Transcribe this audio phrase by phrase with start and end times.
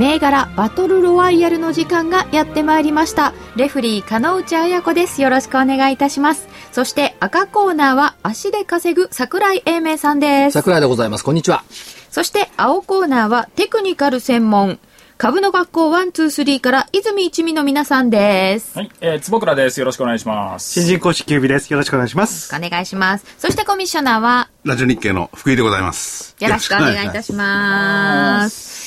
[0.00, 3.34] 銘柄バトルロワイヤルの時間がやってまいりました。
[3.54, 5.20] レフリー、金内彩子です。
[5.20, 6.48] よろしくお願いいたします。
[6.72, 10.54] そして赤コーナーは足で稼ぐ桜井英明さんです。
[10.54, 11.64] 桜井でございますこんにちは
[12.10, 14.78] そして青コーナーはテクニカル専門。
[15.18, 18.78] 株の学校123から泉一味の皆さんです。
[18.78, 19.80] はい、えー、坪倉です。
[19.80, 20.80] よろしくお願いします。
[20.80, 21.70] 新人公式キュービです。
[21.70, 22.50] よろしくお願いします。
[22.56, 23.26] お願いします。
[23.36, 26.34] そしてコミッショナーはラジオ日経の福井でございます。
[26.40, 28.79] よろしくお願いいたします。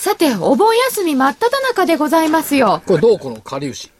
[0.00, 2.82] さて、お盆休み真っ只中でございますよ。
[2.86, 3.90] これどうこのかりゆし？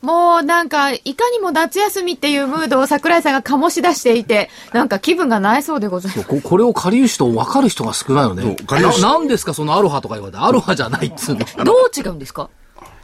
[0.00, 6.28] もうなんか、いかにも夏休みっていうムードを桜井さんが醸し出していて、なんか気分がないそうでございます。
[6.28, 9.02] ここれをかりゆしと分かる人が少ないよねかりゆし。
[9.02, 11.44] ななんですかそのアロハとか言われてアロハじゃないっつうの。
[11.62, 12.48] どう違うんですか？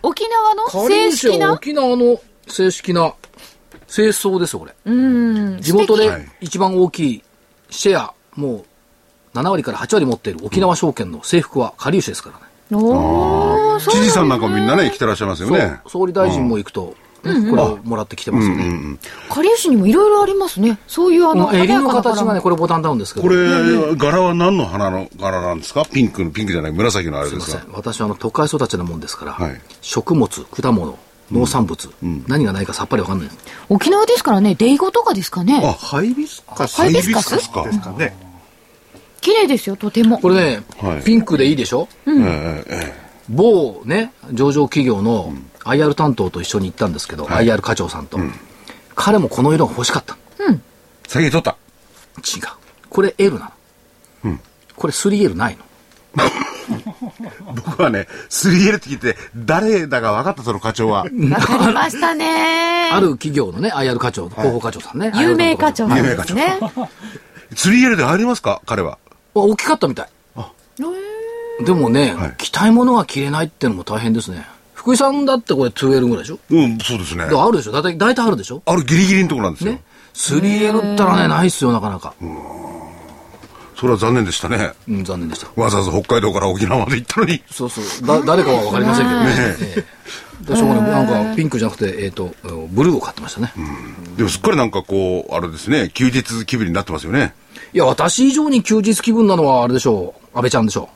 [0.03, 0.67] 沖縄の？
[0.89, 1.53] 正式な？
[1.53, 3.13] 沖縄の正式な
[3.87, 4.75] 清掃ですよこれ。
[4.87, 5.61] うん。
[5.61, 7.23] 地元ではい一番大きい
[7.69, 8.65] シェアもう
[9.35, 12.43] 7割から8割持っている沖縄証券の制服はかりゆしですからね
[12.73, 15.81] おー、そう知事さんなんかもみんなね、来てらっしゃいますよね。
[15.89, 18.97] 総理大臣も行くと、ねこれをもらってきてますよね。
[19.29, 20.79] かりゆしにもいろいろありますね。
[20.87, 23.27] そういうあの、襟の形がね、これボタンダウンですけど。
[23.27, 25.85] これ、柄は何の花の柄なんですか？
[25.85, 27.47] ピンクの、ピンクじゃない、紫のあれですか？
[27.47, 27.73] すいません。
[27.75, 30.99] 私はあの都会育ちなもんですから、はい食物、果物、
[31.33, 31.91] 農産物、
[32.27, 33.39] 何がないかさっぱりわかんないです。
[33.69, 35.61] 沖縄ですからね、デイゴとかですかね。
[35.63, 37.35] あ、ハイビスカスハイビスカス？
[37.51, 37.91] ハイビスか。
[37.91, 38.30] ね。
[39.21, 40.19] 綺麗ですよ、とても。
[40.19, 41.89] これね、はいピンクでいいでしょ？
[42.07, 45.33] えええ某ね、上場企業の
[45.65, 48.19] IR 担当と一緒に行ったんですけど、はい IR 課長さんと、
[48.97, 50.17] 彼もこの色が欲しかった。
[50.51, 50.59] え
[51.07, 51.57] 先に取った。
[52.19, 52.43] 違う。
[52.89, 53.53] これ L な
[54.25, 54.39] の。
[54.77, 55.65] これ 3L ないの。
[57.55, 61.03] 僕はね、3L って聞いて、誰だか分かった、その課長は。
[61.03, 61.11] わか
[61.69, 62.91] りましたね。
[62.93, 65.13] ある企業のね、IR 課長、広報課長さんね。
[65.17, 66.59] 有名課長さん有名課長 ですね。
[67.55, 68.61] 3L で入りますか？
[68.67, 68.99] 彼は。
[69.35, 70.09] あ大きかったみたい。
[71.65, 74.47] でもね、はい着たいものが着れないってのも大変ですね。
[74.73, 76.39] 福井さんだってこれ 2L ぐらいでしょ？
[76.49, 77.73] うん、そうですねあるでしょ？
[77.73, 78.63] 大体、大体あるでしょ？
[78.65, 79.73] あれギリギリのところなんですよ。
[79.73, 79.83] ね。
[80.15, 82.15] 3L ったらね、ないっすよ、なかなか。
[83.77, 84.73] それは残念でしたね。
[84.89, 85.49] うん、残念でした。
[85.61, 87.43] わざわざ北海道から沖縄まで行ったのに。
[87.51, 88.07] そうそう。
[88.07, 89.35] だ、誰かはわかりませんけどね。
[89.61, 89.85] ええ
[90.43, 92.35] 私もね、なんかピンクじゃなくて、えっ、と、
[92.71, 93.53] ブルーを買ってましたね。
[94.17, 97.35] でもすっかりなんかこう、あれですね、休日気分になってますよね。
[97.73, 100.37] いや、私以上に休日気分なのはあれでしょう。
[100.37, 100.89] 安倍ちゃんでしょ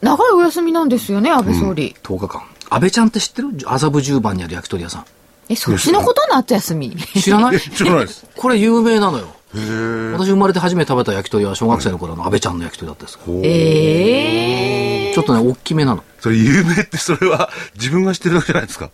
[0.00, 1.94] 長いお休みなんですよね、安倍総理。
[2.02, 2.06] う。
[2.06, 2.42] 10日間。
[2.70, 3.48] 安倍ちゃんって知ってる？
[3.66, 5.04] 麻布十番にある焼き鳥屋さん。
[5.48, 6.96] え、そっちのこと夏休み。
[6.96, 7.56] 知らない？
[7.56, 8.26] え、 知らないです。
[8.36, 9.26] これ有名なのよ。
[9.54, 16.02] 私生まれて初めて食べた焼き鳥は小学生の頃の安倍ちゃんの焼き鳥だったんですええちょっとね、大きめなの。
[16.20, 18.90] それ有名ってそれは自分が知ってるだけじゃないですか。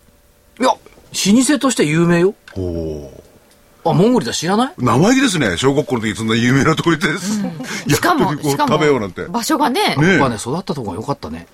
[0.59, 0.77] いや、老
[1.13, 2.33] 舗として有名よ。
[2.57, 3.23] おお。
[3.85, 4.73] あ、モンゴリだ知らない？
[4.77, 5.57] 生意気ですね。
[5.57, 7.41] 小学校の時そんな有名なとこ行ってです。
[7.87, 11.47] しかも、しかもを食べようなんて。、場所がね、ねやっぱね、育ったとこが良かったね。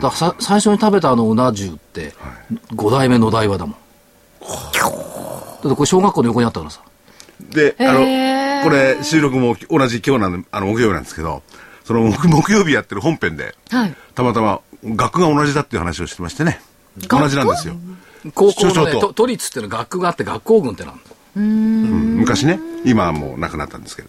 [0.00, 2.14] からさ最初に食べたあのうな重って、
[2.74, 3.74] 五代目の代和だもん。
[3.74, 6.80] だってこれ小学校の横にあったからさ。
[7.40, 11.42] で、あの、これ収録も同じ今日なんで、あの、木曜日なんですけど、
[11.84, 13.94] その木木曜日やってる本編で、はい。
[14.14, 16.60] たまたま学が同じだっていう話をしてましてね。
[17.08, 17.74] 同じなんですよ。
[18.34, 21.00] 高校のね、都立っていうのは学区があって学校群ってなんだ。
[21.36, 24.08] うん昔ね、今はもう亡くなったんですけど。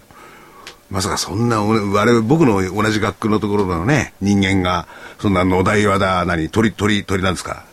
[0.90, 4.88] まさかそんな、俺我々、僕の同じ学区のところのね、人間が、
[5.20, 7.64] そんな野台和だ、何、鳥、鳥、鳥なんですか？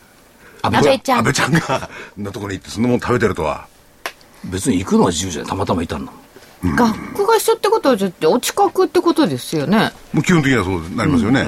[0.62, 3.66] 安安倍ちゃん安倍ちゃんが、 のところに行って、そんなもん食べてるとは。
[4.44, 5.50] 別に行くのは自由じゃない。
[5.50, 6.18] たまたまいたんだも
[6.70, 6.76] ん。
[6.76, 9.90] 学区が一緒ってことは、じゃあお近くってことですよね。
[10.12, 11.44] もう基本的にはそうなりますよね。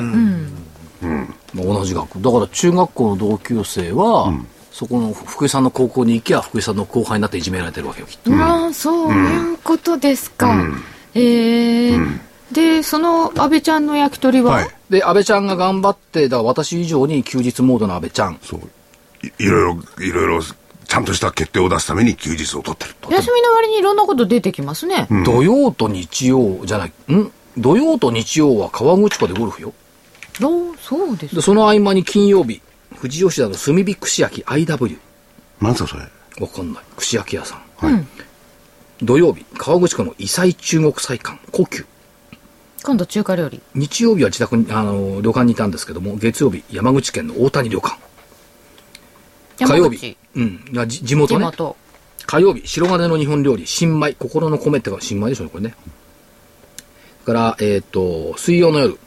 [1.55, 2.21] まあ同じ学区。
[2.21, 4.33] だから中学校の同級生は、
[4.81, 8.35] そこの福井さんの高校に行きゃ福井さんの後輩になっていじめられてるわけよ、きっと。
[8.35, 10.57] ああ、そういうことですか。
[11.15, 11.99] ええ
[12.51, 14.69] で、その安倍ちゃんの焼き鳥は、はい。
[14.89, 18.39] で、安倍ちゃんが頑張って、だから私以上に休日モードの安倍ちゃん。
[18.43, 18.61] そう。
[19.23, 22.95] いいろいろ、いろいろ、ちゃんとした決定を出すために休日を取ってる。
[23.11, 25.09] 休みの割にいろんなこと出てきますね。
[25.27, 27.31] 土曜と日曜じゃない、ん？
[27.59, 29.75] 土曜と日曜は川口湖でゴルフよ。
[30.43, 32.63] おそうですで、その合間に金曜日、
[33.01, 34.99] 富士吉田の炭火串焼き IW。
[35.61, 36.03] なんすかそれ？
[36.41, 36.83] わかんない。
[36.97, 38.07] 串焼き屋さん。
[39.03, 41.85] 土曜日、川口湖の異彩中国菜館、故宮。
[42.83, 43.61] 今度中華料理。
[43.75, 47.99] 日曜日は自宅に、あの、旅館にいたんですけども、月曜日、山口県の大谷旅館。
[49.67, 50.17] 火曜日。
[50.35, 50.61] うん。
[50.87, 51.41] 地元ね。
[51.41, 51.77] 地元。
[52.27, 55.75] 火曜日、白金の日本料理、新米、心の米ってか、新米でしょうね、これね。
[57.25, 58.99] それから、えっ、と、水曜の夜、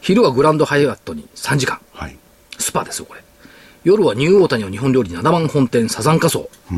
[0.00, 1.80] 昼はグランドハイアットに3時間。
[1.92, 2.16] はい。
[2.58, 3.21] スパですよ、これ。
[3.84, 6.74] 夜はニューオータニの日本料理七番本店サザンカソウ。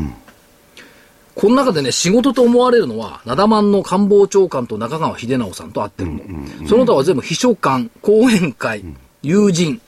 [1.35, 6.67] この中でね、仕事と思われるのは、灘万の官房長官と中川秀直さんと会ってるの。
[6.67, 8.83] その他は全部秘書官、講演会、
[9.21, 9.81] 友人。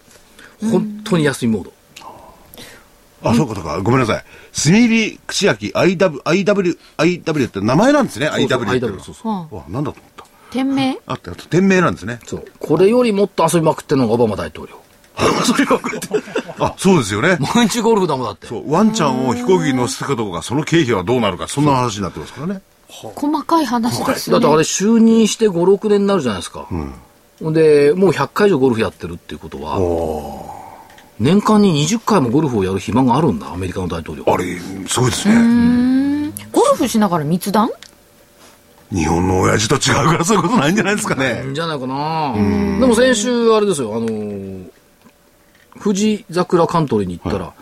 [0.59, 1.73] 本当に安いモード。
[3.23, 3.81] あ、そうかそうか。
[3.81, 4.23] ごめんなさい。
[4.53, 8.27] 炭入り口焼き IW、IW、IW って名前なんですね。
[8.27, 10.25] そうそう IW ってそうそうわ、なんだと思った。
[10.51, 10.97] 店名？
[11.05, 12.19] あって、あと店名なんですね。
[12.25, 12.45] そう。
[12.59, 14.79] これよりもっと遊びまくってるのがオバマ大統領。
[16.59, 17.37] あ、そうですよね。
[17.55, 18.47] 毎日ゴルフだもんだって。
[18.47, 22.61] そう、ワンちゃんを飛行機に乗せたかどうか、その経費はどうなるか、そんな話になってますからね。
[22.89, 24.33] 細かい話ですね。
[24.33, 26.67] だってあれ就任して5、6年になるじゃないですか。
[27.41, 29.77] ほんで、もう100回以上ゴルフやってるっていうことは、
[31.19, 34.23] 年間に20回もゴルフをやる暇があるんだ、アメリカの大統領。
[34.27, 34.45] あれ、
[34.87, 36.31] すごいですね。
[36.51, 37.69] ゴルフしながら密談？
[38.93, 41.51] 日本の親父と違うからそういうことないんじゃないですかいいね。
[41.51, 42.33] んじゃないかな
[42.79, 44.66] でも先週、あれですよ、あのー
[45.81, 47.53] 富士桜カントリーに行ったら、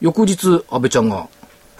[0.00, 1.28] 翌日、安倍ちゃんが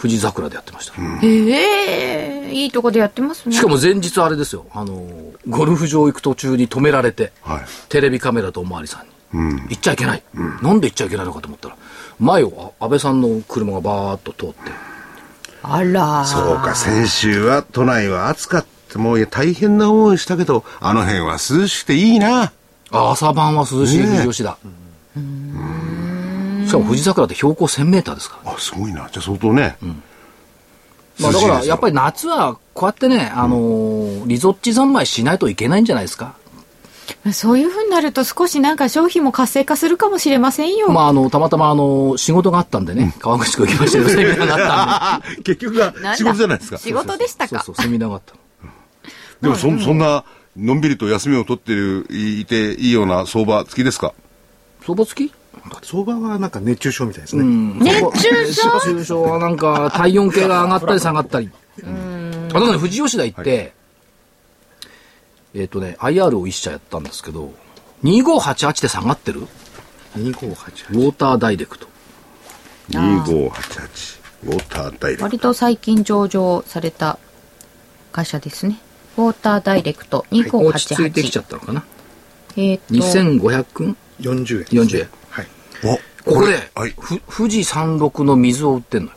[0.01, 0.95] 富士桜でやってました。
[1.23, 3.55] ええいいとこでやってますね。
[3.55, 7.61] しかも前日あれですよ、あのーゴルフ場行く途中に止められて、はい。
[7.89, 10.23] テレビカメラとおまわりさんに、行っちゃいけない、
[10.63, 11.77] なんで行っちゃいけないのかと思ったら、
[12.21, 14.71] 前をあ安倍さんの車がバーッと通って、
[15.63, 16.25] あら。
[16.25, 18.99] そうか、先週は都内は暑かった。
[18.99, 22.53] もういや大変な思いしたけど、あの辺は涼しくていいな。
[22.91, 24.59] あ朝晩は涼しい富士吉田。
[25.15, 28.53] しかも富士桜って標高1000メーターですから。
[28.53, 29.09] あ、すごいな。
[29.13, 29.77] じゃあ相当ね。
[31.21, 31.93] まあだからやっぱり。
[31.93, 36.35] り夏はこうやってね、あのーリゾッチ三昧しないといけないんじゃないですか。
[37.33, 40.89] そういうふうになると少しなんか商品も活性化するかもしれませんよ。
[40.91, 45.43] まああの、たまたまあの、仕事があったんでね、川口湖行きましたよ、セミナーがあったんで。
[45.43, 46.79] 結局がなんだ仕事じゃないですか。
[46.79, 47.63] 仕事でしたか？
[47.65, 48.73] そうそう、セミナーがあったの。
[49.43, 50.25] でもそんそんな、
[50.57, 54.15] のんびりと休みを取ってる、いていいような相場付きですか？
[54.85, 55.33] 相場付き？
[55.83, 57.45] 相場はなんか熱中症みたいですね。
[57.45, 59.23] 熱中症熱中症？
[59.23, 61.51] はなんか体温計が上がったり下がったり。
[61.79, 63.73] あとね、富士吉田行って、
[65.55, 67.53] えっ、とね、IR を一社やったんですけど、
[68.05, 69.41] 2588で下がってる？
[69.41, 69.45] ウ
[70.19, 70.89] 2588。
[70.91, 71.87] ォーターダイレクト。
[72.91, 74.21] 2588。
[74.45, 75.25] ウォーターダイレクト。
[75.25, 77.19] 割と最近上場された
[78.11, 78.79] 会社ですね。
[79.17, 81.43] ウォーターダイレクト落ち着いてきちゃ2588。
[81.43, 81.85] ったのかな？
[82.57, 85.09] えっと、2540 40円ですね、40円。
[85.31, 85.47] はい。
[85.85, 85.97] お
[86.31, 86.95] ここで、はい。
[86.99, 89.17] ふ富士山麓の水を売ってんのよ。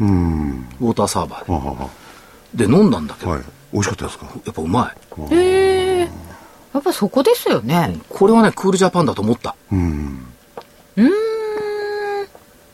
[0.00, 0.68] うん。
[0.80, 1.88] ウォーターサーバー
[2.54, 2.66] で。
[2.66, 3.42] で、飲んだんだけど、はい。
[3.72, 4.26] 美味しかったですか？
[4.44, 4.92] やっぱうま
[5.30, 5.34] い。
[5.34, 6.10] へえ。
[6.74, 7.98] やっぱそこですよね。
[8.08, 9.54] これはね、クールジャパンだと思った。
[9.70, 10.26] うん。
[10.96, 11.10] うーん。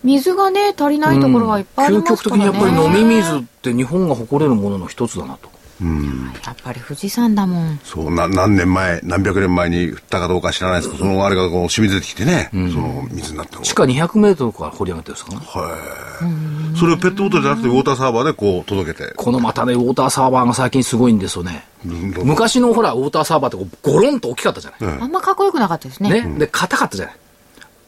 [0.05, 2.45] 水がね、足りないところはいっぱいあり究極ますからね。
[2.45, 5.51] 的にやっぱり飲み水って日本が誇れるものの一つだなと。
[5.81, 6.33] うん。
[6.45, 7.81] やっぱり富士山だもん。
[7.85, 15.33] そう、な、何年前、何百年前に降ったかどうか知らないですけど、そのあれがこう染み出てきてね、その水になったの地下200メートルから掘り上げてるんですか？
[15.33, 16.77] ね。
[16.79, 19.13] それをペットボトルじゃなくてウォーターサーバーでこう届けて。
[19.17, 21.67] このまたね、ウォーターサーバーが最近すごいんですよね。
[21.85, 24.99] 昔のほら、ウォーターサーバーってこうゴロンと大きかったじゃない。
[25.01, 26.23] あんまかっこよくなかったですね。
[26.23, 26.39] ね。
[26.39, 27.17] で、硬かったじゃない。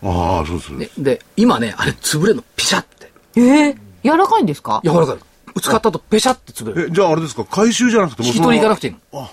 [0.04, 0.72] ああ、そうです。
[0.74, 3.10] ねで、今ね、あれ潰れるの、ピシャって。
[3.36, 4.80] えー柔らかいんですか？
[4.84, 5.16] 柔らかい。
[5.60, 6.88] 使ったとペシャって潰れる。
[6.88, 8.90] え、じゃああれですか、回収じゃなくてもう引き取り行かなくて。
[8.90, 9.28] ていいの。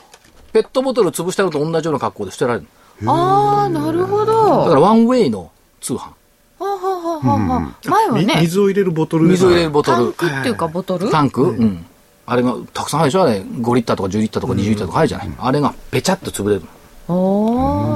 [0.53, 2.67] ペットボトル潰したのと同じような格好で捨てられる
[3.01, 3.13] の。
[3.13, 4.65] ああ、なるほだど。
[4.70, 5.51] からワンウェイの
[5.82, 5.98] 通販。
[6.08, 6.13] は
[6.60, 10.13] あはあはあはあ前はみね、水を入れるボトル水を入れるボトタンル。
[10.13, 11.10] クっていうかボトル？
[11.12, 11.44] タンク？
[11.44, 11.86] うん。
[12.25, 13.24] あれがたくさんあるでしょ？
[13.24, 13.41] あれ。
[13.41, 15.32] 5リッターとか10リッターとか20リッターとかあるじゃない。
[15.38, 16.67] あれがペチャッと潰れるの。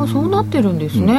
[0.02, 1.14] ああ、そうなってるんですね。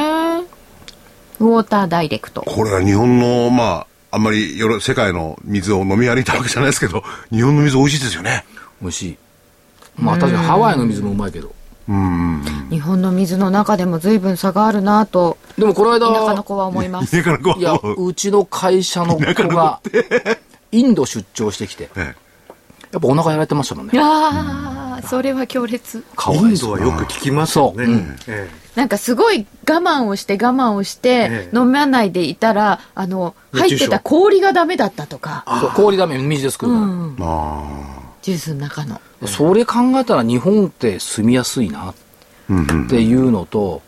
[1.40, 2.43] ウォーターダイレクト。
[2.43, 8.45] これは日本の、まあ、あんまりよろ世界の水を飲み歩いたわけじゃないですけど、 日本の水美味しいですよね。
[8.81, 9.17] 美味しい。
[9.99, 11.52] まあ確かにハワイの水もうまいけど。
[11.88, 12.43] うん。
[12.71, 17.17] 日本の水の中でも随分差があるなと、でもこの間、田舎の子は思います。
[17.17, 17.61] 家からこう。
[17.61, 19.81] いや、うちの会社の子が、
[20.73, 22.14] インド出張してきて、え
[22.93, 23.93] やっぱお腹やられてましたもんね。
[23.97, 26.04] ああ、それは強烈。
[26.16, 26.54] かわイン。
[26.57, 27.85] ドはよく聞きますよね。
[27.87, 36.85] そううんえなんかすごい我慢をして我慢をしてええ飲まないでいたら、あの、入ってた氷がダメだったとか、氷ダメ、水で作るから。
[36.85, 37.16] うん、
[38.23, 39.00] ジュースの中の。
[39.26, 41.90] それ考えたら日本って住みやすいな。
[41.90, 41.95] っ
[42.88, 43.83] ていうのと、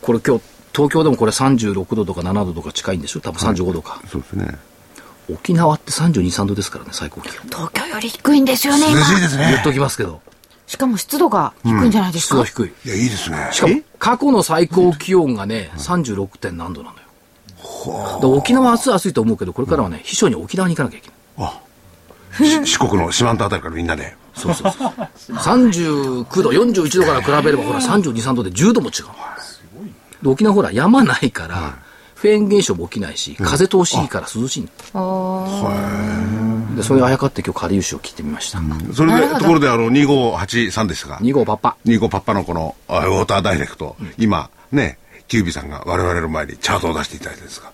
[0.00, 0.42] これ今日、
[0.74, 3.20] 東京でもこれ36度とか7度とか近いんでしょ？
[3.20, 4.00] 多分35度か。
[4.10, 4.58] そうですね。
[5.34, 7.34] 沖縄って32、3度ですからね、最高気温。
[7.48, 9.20] 東京より低いんですよね、涼しい今。
[9.20, 9.72] ですね言っと。
[9.72, 10.20] きますけど。
[10.66, 12.88] しかも湿度が低いんじゃないですか、湿度低い。
[12.88, 13.48] いや、いいですね。
[13.52, 16.38] しかも、過去の最高気温がね、36.
[16.38, 18.20] 点何度なのよ。
[18.20, 21.50] で沖縄は暑い暑いと思うけど、これからはね、秘書に沖縄に行かなきゃいけない。
[22.64, 24.16] し四国の四万十あたりからみんなで。
[24.34, 25.36] そうそうそう。
[25.36, 29.04] 39度、41度から比べれば、ほら、32、3度で10度も違う。
[30.22, 31.78] で沖縄ほら、山ないから、
[32.20, 36.76] フェーン現象も起きないし、風通しいいから涼しいの。
[36.76, 38.60] で、それにあやかって今日、かりゆしを聞いてみました。
[38.92, 41.14] それで、ところで、あの、2583ですか。
[41.22, 41.76] 2号パッパ。
[41.86, 44.98] 25パッパのこの、あウォーターダイレクト、今、ね、
[45.28, 47.72] キュービさんが我々の前にチャートを出していただいてるんですが、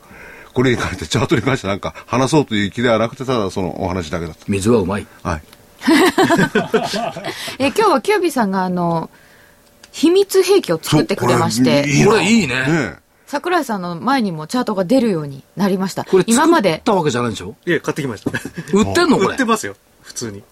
[0.55, 5.07] これに関して、チャートに関してなんか話そうという気ではなくて、ただそのお話だけだっ水はうまい。
[5.25, 5.31] た。
[5.31, 5.43] はい。
[7.59, 9.11] え今日はキュービーさんがあの
[9.91, 11.83] 秘密兵器を作ってくれまして。
[12.07, 12.67] これいいね。
[12.67, 16.05] ね桜井さんの前にもチャートが出るようになりました。
[16.05, 16.71] これ、今まで。
[16.75, 17.55] 作ったわけじゃないでしょ？
[17.67, 18.31] いや、買ってきました。
[18.73, 19.17] 売ってんの？
[19.19, 19.29] これ。
[19.31, 19.45] 売って。
[19.45, 19.75] ますよ。
[20.03, 20.43] 普通に。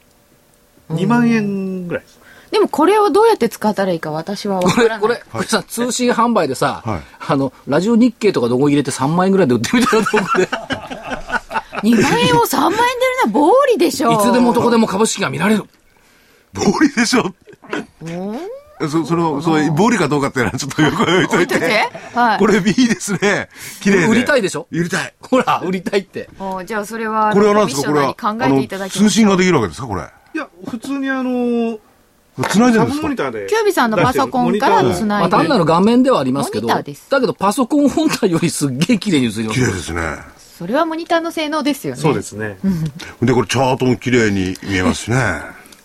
[0.91, 2.19] 2万円ぐらいです。
[2.51, 5.01] でもこれをどうやって使ったらいいか私は分これ、からない。
[5.01, 7.01] これ、これさ、通信販売でさ、はい。
[7.29, 10.45] あの、ラジオ日経とかどこ入れて3万円ぐらいで売ってみたらどこで、
[11.89, 14.23] い2万円を3万円で売るのは暴利でしょう。
[14.23, 15.65] つでもどこでも株式が見られる。
[16.53, 17.35] 暴利でしょ？
[18.81, 21.57] そ、その、そう、暴利かどうかっていうのはちょっとよく置いといて。
[21.57, 21.69] 置い
[22.17, 23.49] はいこれいいですね。
[23.81, 24.07] 綺麗で。
[24.07, 24.67] 売りたいでしょ？
[24.71, 25.15] 売りたい。
[25.21, 26.29] ほら、売りたいって。
[26.39, 27.89] おじゃあそれはこれは何ですか？
[27.89, 28.29] これはミッショ。
[28.29, 29.87] ンなり考えていただきあのましょう通信ができるわけですか？
[29.87, 30.03] これ。
[30.03, 31.79] いや、普通にあの、
[32.49, 32.97] 繋いでるんですか？
[32.97, 33.47] サブモニターで。
[33.49, 40.01] キュービさんのパソコンからつまあ、ないで単なる画面ではありますけど、だモニターですけどパソコン本体よりすっげえ綺麗に映ります綺麗ですね。
[40.59, 42.59] それはモニターの性能ですよねそうですね。
[43.23, 45.17] で、これチャートも綺麗に見えますしね。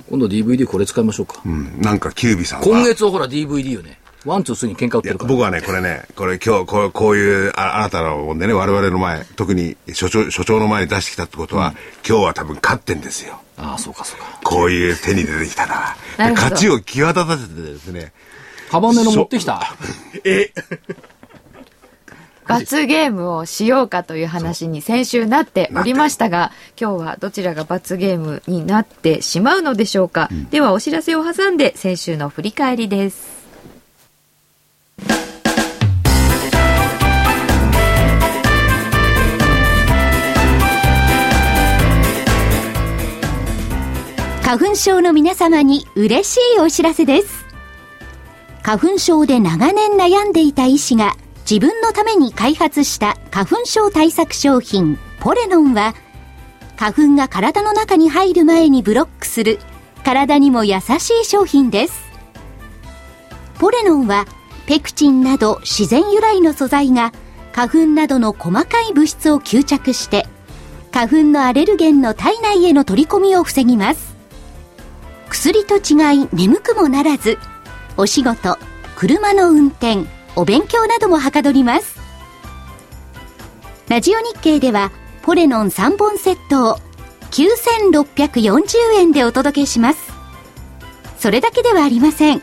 [0.09, 1.41] 今度 DVD これ使いましょうか。
[1.45, 1.79] うん。
[1.81, 2.65] なんかキュービさんは。
[2.65, 3.99] 今月はほら DVD よね。
[4.25, 5.29] ワン、ツー、スリーに喧嘩売ってるから。
[5.29, 11.73] 僕はね、これね、これ今日、こうこういうああなたのもんでね、我々の前、特に所長、所長の前に出してきたってことは、
[12.07, 13.39] 今日は多分勝ってんですよ。
[13.55, 14.39] ああ、そうかそうか。
[14.43, 15.67] こういう手に出てきた。
[15.67, 18.11] なるほどで勝ちを際立たせてですね、
[18.69, 19.73] ハバネロ持ってきた？
[22.50, 26.51] 罰ゲームをしようかという話に先週なっておりましたが
[26.82, 33.39] 今日はどちらが罰ゲームになってしまうのでしょうか、ではお知らせを挟んで先週の振り返りです。
[44.44, 47.46] 花粉症の皆様に嬉しいお知らせです。
[48.63, 51.15] 花粉症で長年悩んでいた医師が
[51.50, 55.96] 自分のために開発した花粉症対策商品ポレノンは
[56.77, 59.58] 花粉が体の中に入る前にブロックする
[60.06, 62.03] 体にも優しい商品です。
[63.58, 64.27] ポレノンは
[64.68, 67.12] ペクチンなど自然由来の素材が
[67.51, 70.27] 花粉などの細かい物質を吸着して
[70.91, 74.15] 花粉のアレルゲンの体内への取り込みを防ぎます。
[75.29, 77.39] 薬と違い眠くもならず、
[77.98, 78.60] お仕事、
[78.96, 82.00] 車の運転、お勉強などもはかどります。
[83.89, 84.89] ラジオ日経では、
[85.22, 86.77] ポレノン3本セットを
[87.31, 90.13] 9640円でお届けします。
[91.17, 92.41] それだけではありません。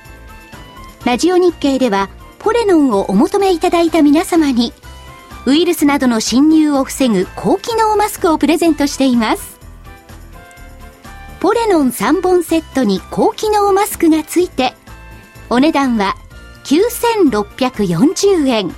[1.06, 4.74] ラジオ日経では、ポレノンをお求めいただいた皆様に、
[5.46, 9.58] ウイルスなどの侵入を防ぐ高機能マスクをプレゼントしています。
[11.40, 14.74] ポレノン3本セットに高機能マスクがついて、
[15.48, 16.14] お値段は
[16.66, 18.74] 9640円。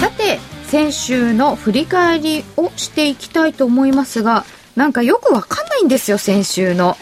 [0.00, 6.96] さて先週の振り返りをしていきたいと思いますがなんかよくわかんないんですよ先週の。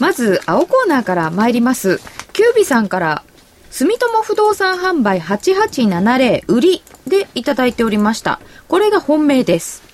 [0.00, 2.00] まず青コーナーから参ります。
[2.32, 3.22] キュービさんから
[3.70, 8.40] 住友不動産販売8870売りでいただいておりました。
[8.66, 9.88] これが本命です。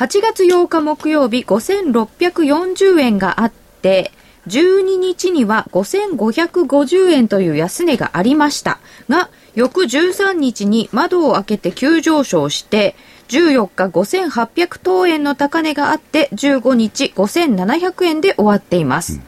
[0.00, 3.52] 8月8日木曜日5640円があっ
[3.82, 4.12] て
[4.46, 8.80] 12日には5550円という安値がありました。
[9.10, 12.96] が翌13日に窓を開けて急上昇して
[13.28, 19.20] 14日5800等円の高値があって15日5700円で終わっています、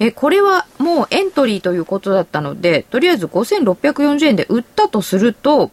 [0.00, 5.70] えこれはもうエントリーということだったのでとりあえず5640円で売ったとすると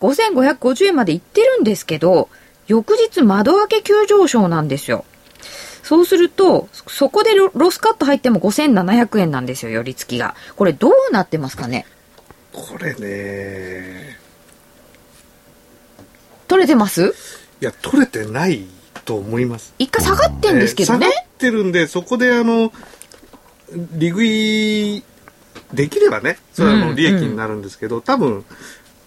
[0.00, 2.28] 5550円までいってるんですけど
[2.66, 5.04] 翌日窓開け急上昇なんですよ。
[5.82, 10.34] そうすると、そこでロロスカット入っても5700円なんですよ、寄り付きが。
[10.56, 11.84] これどうなってますかね？
[12.52, 14.16] これね、
[16.48, 17.14] 取れてます？
[17.60, 18.64] いや、取れてない
[19.04, 19.74] と思います。
[19.78, 21.16] 一回下がってんですけどねえー下。
[21.18, 22.72] がってるんで、そこであの、
[23.92, 25.02] 利食い
[25.74, 28.44] できればね、それはあうんの利益になるんですけど、多分、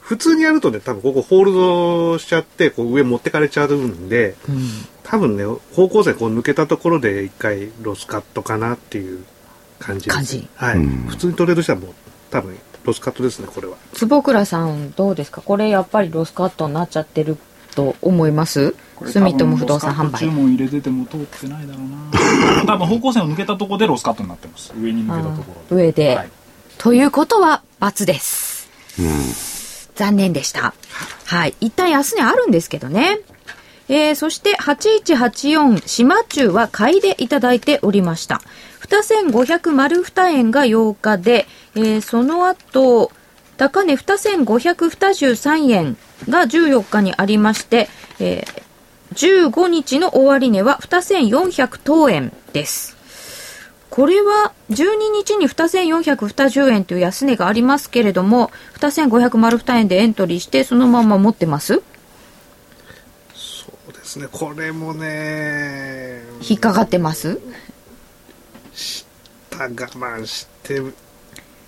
[0.08, 4.38] 普通にやるとね、多分ここホールドしちゃって、こう上持ってかれちゃうんで、
[5.04, 5.44] 多分ね、
[5.76, 9.26] 方向性こう抜けたところで一回ロスカットかなっていう
[9.80, 10.16] 感じです。
[10.16, 10.48] 感じ。
[10.56, 10.78] はい。
[10.78, 10.88] うん。
[11.10, 11.90] 普通にトレードしたらもう、
[12.32, 13.76] 多分ロスカットですね、これは。
[13.96, 15.42] 坪倉さんどうですか？
[15.42, 17.38] これやっぱりロスカットになっちゃってる
[17.76, 18.76] と思います？
[19.04, 20.32] 住友不動産販多分ロスカット注売。
[20.32, 22.66] 文入れてても通ってないだろうな。
[22.66, 24.74] 多分方向線を抜けたところでロスカットになってます。
[24.80, 26.30] 上に抜けたところ上で、はい。
[26.78, 28.70] ということは×です。
[29.98, 30.74] 残念でした。
[31.26, 31.56] はい。
[31.60, 33.20] 一旦安値あるんですけどね。
[33.90, 38.42] えー、そして8184島中は買いでいただいておりました。
[38.82, 43.12] 2500丸2円が8日で、えー、その後、
[43.58, 45.98] 高値2523円
[46.30, 47.90] が14日にありまして、
[48.20, 52.97] えー、15日の終値は2400等円です。
[53.98, 61.82] これは12日に2420円という安値がありますけれども、2500丸2円でエントリーして、そのまま持ってます？
[63.34, 67.40] そうですね、これもね、引っかかってます？
[69.50, 70.94] た我慢して、我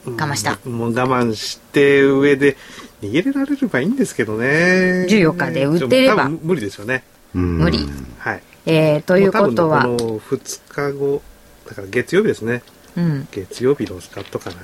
[0.05, 2.57] 慢したもう我慢して上で
[3.01, 5.07] 逃げられればいいんですけどね。
[5.09, 7.03] 14日で売ってれば無理ですよね。
[7.33, 7.79] うん無理。
[8.19, 8.43] はい。
[8.67, 11.23] えー、ということは、この2日後、
[11.69, 12.63] だから月曜日ですね。
[12.97, 14.55] うん、月曜日ロスカットかな、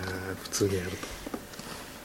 [0.43, 0.97] 普通にやると。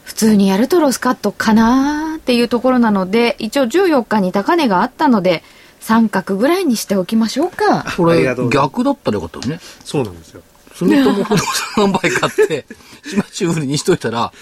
[0.04, 5.42] 普通にやるとロスカットかなーっていうところなので、一応14日に高値があったので、
[5.80, 7.84] 三角ぐらいにしておきましょうか。
[7.96, 9.60] これ逆だったらよかったよね。
[9.84, 10.42] そうなんですよ。
[10.74, 12.66] 住友不動産販売買って、
[13.08, 14.32] 島中売りにしといたら、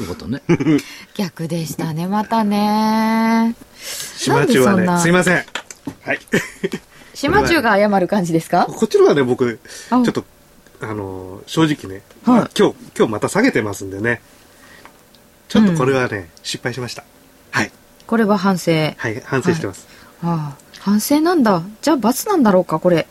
[0.00, 0.42] よかったね。
[1.14, 3.54] 逆でしたね、またね。
[4.16, 5.44] 島中はなんでそんなね、すいません。
[6.04, 6.20] はい。
[7.14, 8.66] 島中が謝る感じですか？
[8.66, 10.24] こっちの方がね、僕、ちあょっと、
[10.80, 14.22] あのー正直ね、はいまあ今日、今日また下げてますんでね、
[15.48, 17.04] ちょっとこれはね、失敗しました。
[17.50, 17.70] はい。
[18.06, 18.72] これは反省。
[18.96, 19.86] はい、反省してます。
[20.22, 21.62] ああ、反省なんだ。
[21.82, 23.06] じゃあ罰なんだろうか、これ。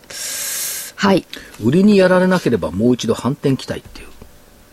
[0.96, 1.26] はい。
[1.64, 4.08] 売りにやられなければもう一度反転期待っていう。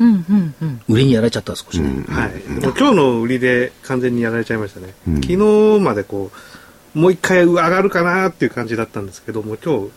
[0.00, 0.80] うん、うん、うん。
[0.88, 2.04] 売りにやられちゃったら少しね。
[2.08, 2.48] はい。
[2.48, 4.94] もう今日の売りで完全にやられちゃいましたね。
[5.08, 6.38] うん昨日までこう、
[6.98, 9.90] もう一回上がるかなっていう感じだったんですけども、今日、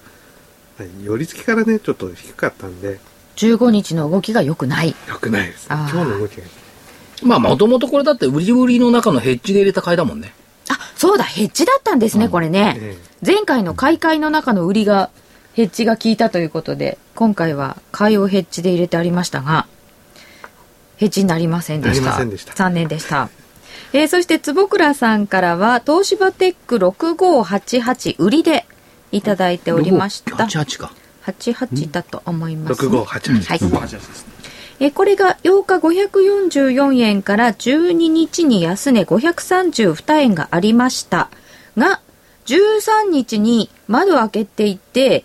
[0.77, 2.99] はい寄り付きからね、ちょっと低かったんで、
[3.37, 4.95] 15日の動きが良くない。
[5.07, 5.65] 良くないです。
[5.69, 6.43] あー今日の動きが。
[7.23, 10.33] まあもともとこれだって売り売りの中のヘッジで入れた買いだもんね。
[10.69, 12.77] あ、そうだ、ヘッジだったんですね、これね。
[12.79, 15.09] え前回の買い替えの中の売りが、
[15.53, 19.67] ヘッジが効いたということで、今回は買いをヘッジで入れてありましたが、
[20.97, 22.01] ヘッジになりませんでした。
[22.01, 23.29] なりませんでした残念でした。
[23.93, 28.65] えーそして、坪倉さんからは、東芝テック6588売りで
[29.11, 30.35] いただいておりました。
[30.35, 30.93] 88か。
[31.25, 33.59] 88だと思います、6588はい。
[33.59, 34.31] 588ですね
[34.79, 41.29] えーこれが8日544円から12日に安値532円がありました
[41.77, 42.01] が、
[42.47, 45.23] 13日に窓開けていて、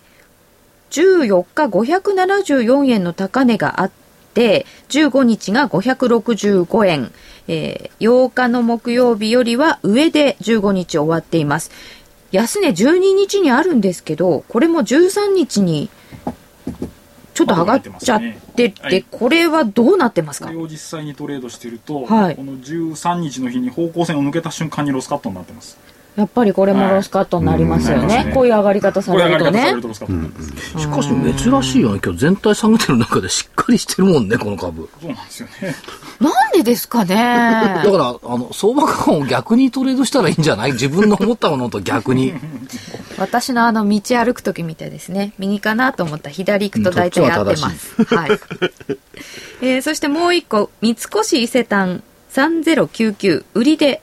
[0.91, 3.91] 14日574円の高値があっ
[4.33, 7.11] て、15日が565円、
[7.47, 11.71] えー8日の木曜日よりは上で15日終わっています。
[12.31, 15.89] 安値12日にあるんですけど、これも13日に
[17.33, 18.19] ちょっと上がっちゃっ
[18.55, 20.47] てて、はいこれはどうなってますか？
[20.47, 22.35] これを実際にトレードしてると、はい。
[22.35, 25.77] この13日の日に方向線を抜けた瞬間にロスカットになってます
[26.17, 28.15] やっぱりこれもロスカットになりますよね。
[28.17, 31.01] はいこういう上がり方さこれれるとねしか？
[31.03, 31.09] し
[31.43, 31.99] 珍しいよね。
[32.03, 34.89] 今日全体下げてる中でしっかりしてるもんね、この株。
[34.99, 35.75] そうなんですよね
[36.19, 40.71] なんでですかねだから、あの、相場感を逆にトレードしたらいいんじゃない？
[40.71, 42.33] 自分の思ったものと逆に。
[43.19, 45.33] 私のあの道歩く時みたいですね。
[45.37, 48.03] 右かなと思ったら左行くと大体合ってます。
[48.15, 48.29] はい。
[49.61, 52.01] えーそしてもう一個、三越伊勢丹
[52.33, 54.01] 3099売りで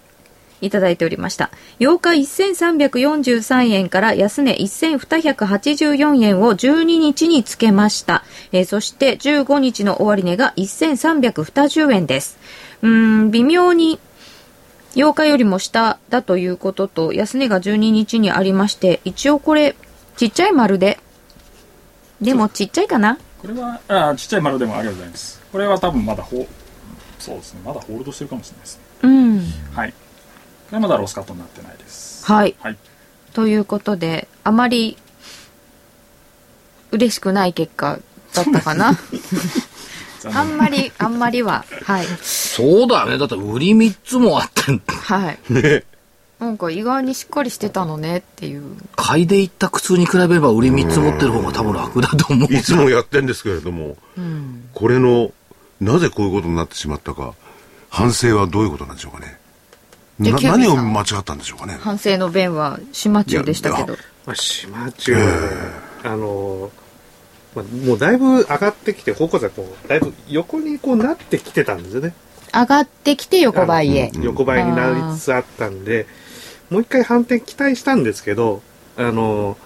[0.65, 1.51] いただいておりました。
[1.81, 8.25] 8日1343円から安値1284円を12日につけました。
[8.53, 12.39] えーそして15日の終値が1320円です。
[12.83, 12.91] うー
[13.25, 13.99] ん、微妙に
[14.95, 19.75] 8日よりも下だということと安値が12日にありまして一応これ
[20.17, 21.01] ちっちゃい丸で
[22.21, 23.19] でもちっちゃいかな？
[23.43, 25.43] これはあちっちゃい丸でもありがとうございます。
[25.51, 26.47] これは多分まだホ
[27.19, 27.61] そうですね。
[27.65, 28.83] まだホールドしてるかもしれないですね。
[29.03, 29.41] うん。
[29.75, 29.95] はい
[30.71, 32.25] これはまだロスカットになってないです。
[32.27, 32.55] はい。
[32.61, 32.77] はい。
[33.33, 34.97] ということであまり
[36.93, 37.99] 嬉しくない結果
[38.35, 38.93] だったかな。
[40.33, 42.07] あんまりあんまりははい。
[42.23, 43.19] そうだよね。
[43.19, 45.39] だって売り3つもあってん、はい。
[46.41, 48.77] なんか意外にしっかりしてたのねっていう。
[48.97, 52.55] 買いで行った靴に比べれば売り3つ持ってる方が多分楽だと思う。
[52.55, 53.97] いつもやってんですけれども、
[54.73, 55.33] これの
[55.81, 57.35] なぜこういうことになってしまったか
[57.89, 59.39] 反省はどういうことなんでしょうかね
[60.19, 61.77] 何を間違ったんでしょうかね。
[61.81, 63.97] 反省の弁は島中でしたけいど
[64.27, 65.15] まあ、島中、
[66.03, 66.71] あの、
[67.55, 72.15] まあ、もうだいぶ上がってきて、方向性がこう、だいぶ横にこうなってきてたんですよね。
[72.53, 74.13] 上がってきて横ばいへ。
[74.21, 76.07] 横ばいになりつつあったんで、
[76.71, 78.63] もう一回反転期待したんですけど、
[78.97, 79.59] あの、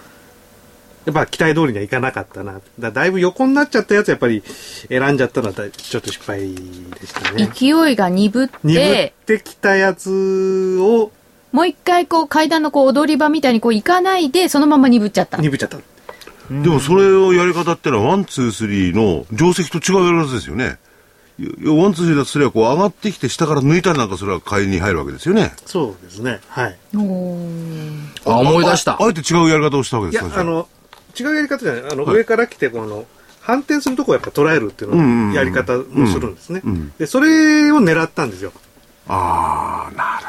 [1.09, 2.61] やっぱ期待通りにはいかなかったな。
[2.79, 4.43] だだいぶ横になっちゃったやつやっぱり
[4.89, 7.49] 選んじゃったのはだいちょっと失敗でしたね。
[7.53, 11.11] 勢いが鈍っ鈍てってきたやつを
[11.51, 15.77] もう一回こう階段のこう踊り場みたいにこう行かないでそのまま鈍っちゃった鈍っちゃった。
[16.49, 20.79] でもそれをやり方ってのはワンツースリーの定石と違うやり方ですよね
[21.37, 26.39] ワンツースリーだとすればこう上がってきて下から抜いたりなんかそれは買いに入るわけですよねそうですね。
[26.47, 26.77] はい。
[26.91, 26.97] あ、
[28.39, 29.05] 思い出したあ。
[29.05, 30.67] あえて違うやり方をしたわけいですか、やあの、
[31.17, 31.91] 違うやり方じゃない。
[31.91, 32.17] あの、はい。
[32.17, 33.05] 上から来て、この、
[33.41, 36.61] 反転するとこをやっぱ捉えるっていううんうんうんのをやり方もするんですね。
[36.63, 36.93] うんうん。
[36.97, 38.51] で、それを狙ったんですよ。
[39.07, 40.25] ああなる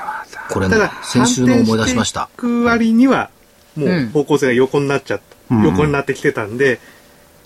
[0.49, 2.21] ほこれねただ、、先週の思い出しました。
[2.21, 3.31] 反転していく割には、
[3.77, 4.09] もううん。
[4.11, 6.81] 方向性が横になっちゃっうん横になってきてたんで、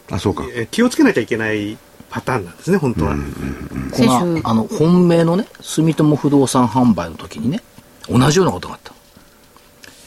[0.08, 0.44] どあそうか。
[0.54, 1.76] え気をつけなきゃいけない
[2.10, 3.16] パターンなんですね、本当は。
[3.16, 4.24] こ先週。
[4.24, 7.62] のあの本命のね住友不動産販売の時にね
[8.08, 8.92] 同じようなことがあった。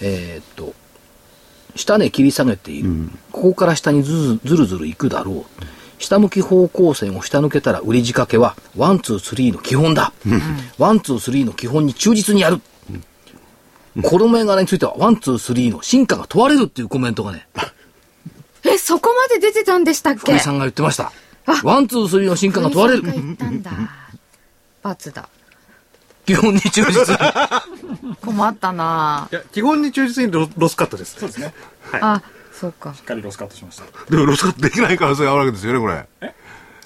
[0.01, 0.73] えーっと
[1.77, 2.91] 下値切り下げている、
[3.31, 5.63] ここから下にずずずるずるいくだろう。
[5.99, 10.13] 下向き方向線を下抜けたら売り仕掛けはワンツースリーの基本だ、
[10.77, 12.61] ワンツースリーの基本に忠実にやる、
[14.03, 17.47] この銘柄についてはワンツースリーの進化が問われるっていうコメントがね。
[18.63, 20.19] えそこまで出てたんでしたっけ？
[20.19, 21.11] 福井さんが言ってました。
[21.63, 23.01] ワンツースリーの進化が問われる。
[23.01, 23.71] 福井さんが言ったんだ
[24.83, 25.29] 罰 だ
[26.27, 28.15] 基本に忠実に。
[28.21, 29.29] 困ったな。
[29.31, 31.15] いや、基本に忠実にロロスカットです。
[31.19, 31.53] そうですね。
[31.93, 32.93] あそうか。
[32.93, 33.85] しっかりロスカットしました。
[34.09, 36.33] でもロスカットできない可能性があるわけですよねこれ。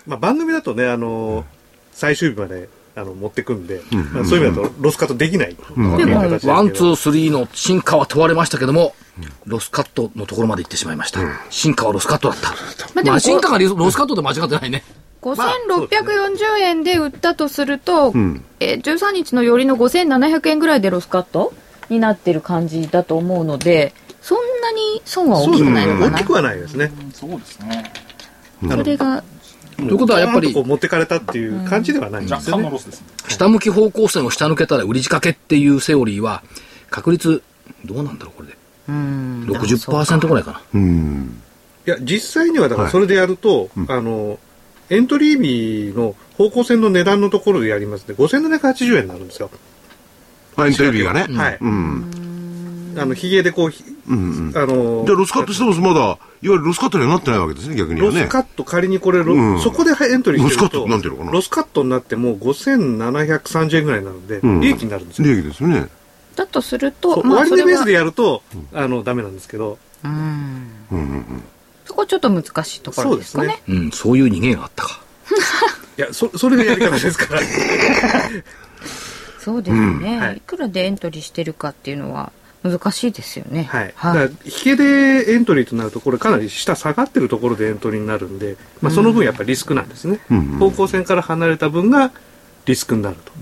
[0.05, 1.45] まあ、番組だとね、あの、
[1.93, 3.81] 最終日まで、あの、持ってくんで、
[4.13, 5.55] まあ、そういう意味だとロスカットできない。
[5.55, 8.93] でも形ですけどワン、ツー、スリーの進化は問われましたけども、
[9.45, 11.21] ロスカットのところまで行ってしまいました。
[11.49, 12.49] 進化はロスカットだった。
[12.49, 12.55] ま
[13.01, 14.83] あでもまあ、進化がロスカットで間違ってないね。
[15.21, 18.43] 5640円で売ったとすると、ん。
[18.59, 21.53] えー13日の寄りの5700円ぐらいでロスカット？
[21.89, 25.73] になってる感じだと思うのでそんなに損は大きくそうですね。
[25.73, 26.91] ないのかな大きくはないですね。
[27.13, 27.91] そうですね。
[28.69, 29.23] それが
[29.77, 32.71] ということはやっぱり持ってかれたっていう感じではないんですよね。
[33.27, 36.43] 下向き方向線を下抜けたら売り仕掛けっていうセオリーは、
[36.89, 37.41] 確率、
[37.85, 38.57] どうなんだろう、これで。
[38.89, 39.45] うん。
[39.47, 40.61] 60%ぐらいかな。
[40.75, 41.41] うん。
[41.87, 44.37] いや、実際にはだからそれでやると、あの、
[44.91, 49.49] エントリー日の方向線の値段のところでやりますね、5780円になるんですよ。
[50.57, 51.33] あエントリーがね。
[51.33, 51.57] はい。
[51.61, 52.95] うん。
[52.97, 54.57] あの、ヒゲでこう、ひうんうん。
[54.57, 58.19] あのじゃあロスカットしてもまだいわゆるロスカットにはなってないわけですね逆にはね。
[58.19, 59.61] ロスカット仮にこれロ、うん。
[59.61, 61.31] そこでエントリーしてるロスカットなんていうのかな？
[61.31, 64.59] ロスカットになっても5730円ぐらいなので、うん。
[64.59, 65.27] 利益になるんですよ。
[65.27, 65.87] 利益ですよね。
[66.35, 70.11] だとするとまあそれは終値ベースでやると、あの、ダメなんですけど、うん。
[70.11, 70.19] うん
[70.91, 71.43] うんうん
[71.91, 73.47] そこちょっと難しいところですかね。
[73.49, 75.01] そうですうん、そういう逃げがあったか。
[75.99, 77.41] いや、そ、それがやり方ですから。
[79.39, 80.37] そうですね、はい。
[80.37, 82.31] い、くらでエントリーしてるかっていうのは
[82.63, 83.67] 難しいですよね。
[83.69, 83.87] はい。
[83.87, 90.21] だから、ヒゲでエントリーとなると、これかなり下下がってるところでエントリーになるんで、まあ、その分やっぱりリスクなんですね。
[90.29, 90.37] うん。
[90.37, 90.45] うん。
[90.59, 92.11] 方向線から離れた分が
[92.65, 93.33] リスクになると。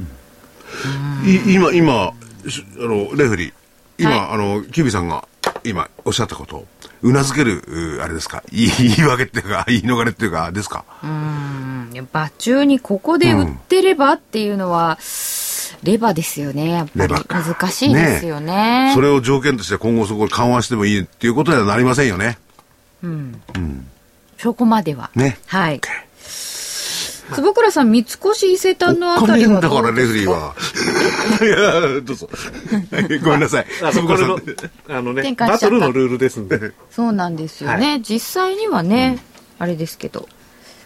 [1.28, 2.14] い今今
[2.48, 3.54] しあのレフェリー。
[4.00, 4.20] 今、はい。
[4.32, 5.29] あのキュービーさんが
[5.64, 6.66] 今おっしゃったことを
[7.02, 8.44] うなずけるうあれですか？
[8.52, 10.86] 言い言い訳っていうか 言い逃れっていうかですか？
[11.04, 11.90] うん。
[12.14, 14.98] 場中にここで売ってればっていうのは、
[15.84, 16.70] レバーですよね。
[16.70, 18.92] やっぱり難しいですよね。
[18.96, 22.38] それを条件として今後そこを緩和してもいいっていうことにはなりませんよね。
[24.38, 25.10] そこまでは。
[25.16, 25.40] ね。
[25.48, 25.82] はい。
[27.34, 30.56] 坪倉さん三越伊勢丹のあおたりは金だからレフェリーは
[32.02, 32.30] どうぞ。
[33.24, 33.66] ごめんなさい。
[33.84, 34.40] あ坪倉さん。
[34.40, 34.54] これ
[34.94, 35.50] のあのね、転換しちゃった。
[35.50, 36.72] バトルのルールですんで。
[36.92, 39.20] そうなんですよね、実際にはね、
[39.58, 40.28] あれですけど。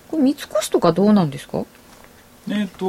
[0.09, 1.63] これ三越とかどうなんですか？
[2.49, 2.85] えっ、と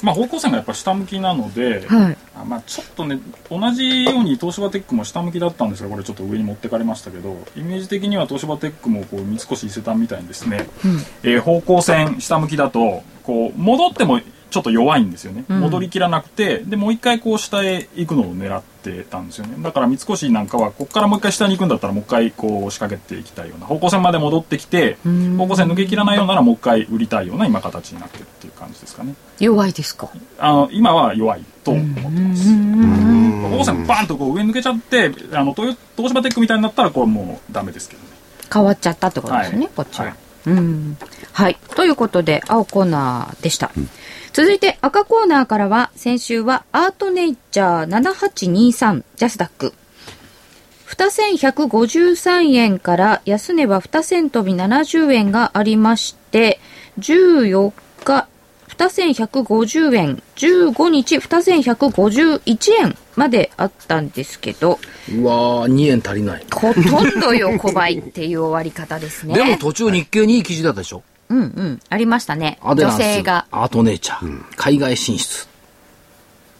[0.00, 2.16] まあ方向線がやっぱ下向きなので、はい。
[2.40, 3.18] あまあ、ちょっとね
[3.50, 10.68] 同じように東芝テックも下向きだったんですがこれちょっと上に持ってかれましたけどイメージ的には東芝テックもこう三越伊勢丹みたいにですね、
[11.24, 14.20] えー方向線下向きだとこう戻っても
[14.50, 19.56] ちょっと弱いんですよね、戻りきらなくてでもう一回こう下へ行くのを狙ってたんですよね。
[19.62, 29.14] だから三越なんかはここからもう一回下に行くんだったらもう一回こう仕掛けていきたいような方向線まで戻ってきて方向線抜けきらないようならもう一回売りたいような今形になってるっていう感じですかね。
[29.38, 30.08] 弱いですか？
[30.38, 32.48] あの今は弱いと思ってます。
[32.48, 38.08] 方向線バーンとこう上に抜けちゃってあの東東芝テックみたいになったらこれもうダメですけどね。
[38.50, 39.74] 変わっちゃったってことですよね、はい。
[39.76, 40.14] こっちは、はい
[40.46, 40.96] うん。
[41.32, 41.58] はい。
[41.76, 43.70] ということで青コーナーでした、
[44.32, 49.74] 続いて赤コーナーからは先週はアートネイチャー7823ジャスダック
[50.86, 56.60] 2153円から安値は2銭飛び70円がありまして
[56.98, 57.72] 14
[58.04, 58.28] 日
[58.78, 64.78] 2150円15日2151円まであったんですけど
[65.12, 66.46] うわー、2円足りない。
[66.52, 69.34] ほとんど横ばいっていう終わり方ですね。
[69.34, 71.02] でも途中日経にいい記事だったでしょ。
[71.28, 71.80] うんうん。
[71.88, 72.58] ありましたね。
[72.62, 73.46] 女性が。
[73.50, 75.46] アートネイチャー、海外進出。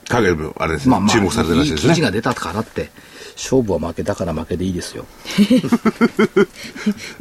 [0.09, 2.91] 影もあれですね、まあまあ、注目されてるらしいですねいい記事が出たからって、
[3.37, 5.05] 勝負は負けだから負けでいいですよ。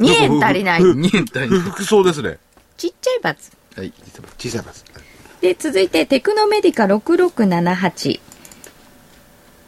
[0.00, 0.80] 2円足りない。
[0.82, 1.60] 2円足りない。
[1.60, 2.38] 服装ですね
[2.76, 3.52] ちっちゃい罰。
[3.76, 3.92] はい。
[4.38, 4.84] 小さいです
[5.40, 8.20] で、続いて、テクノメディカ6678。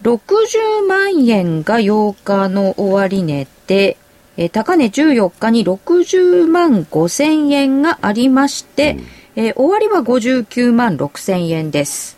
[0.02, 3.96] 60万円が8日の終値で、
[4.36, 8.96] えー高値14日に60万5千円がありまして、
[9.36, 12.16] えー終わりは59万6千円です。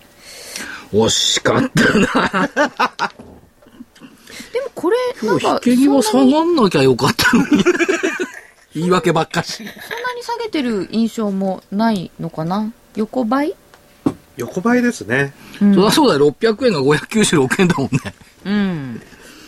[0.93, 2.49] 惜しかったな。
[4.53, 7.65] でもこれ、なんか、引け際下がんなきゃよかったのに。
[8.75, 9.57] 言い訳ばっかし。
[9.57, 12.73] そんなに下げてる印象もないのかな？
[12.97, 13.55] 横ばい？
[14.37, 15.33] 横ばいですね。
[15.59, 18.15] そりゃそうだよ、600円が596円だもんね。
[18.45, 19.03] うん。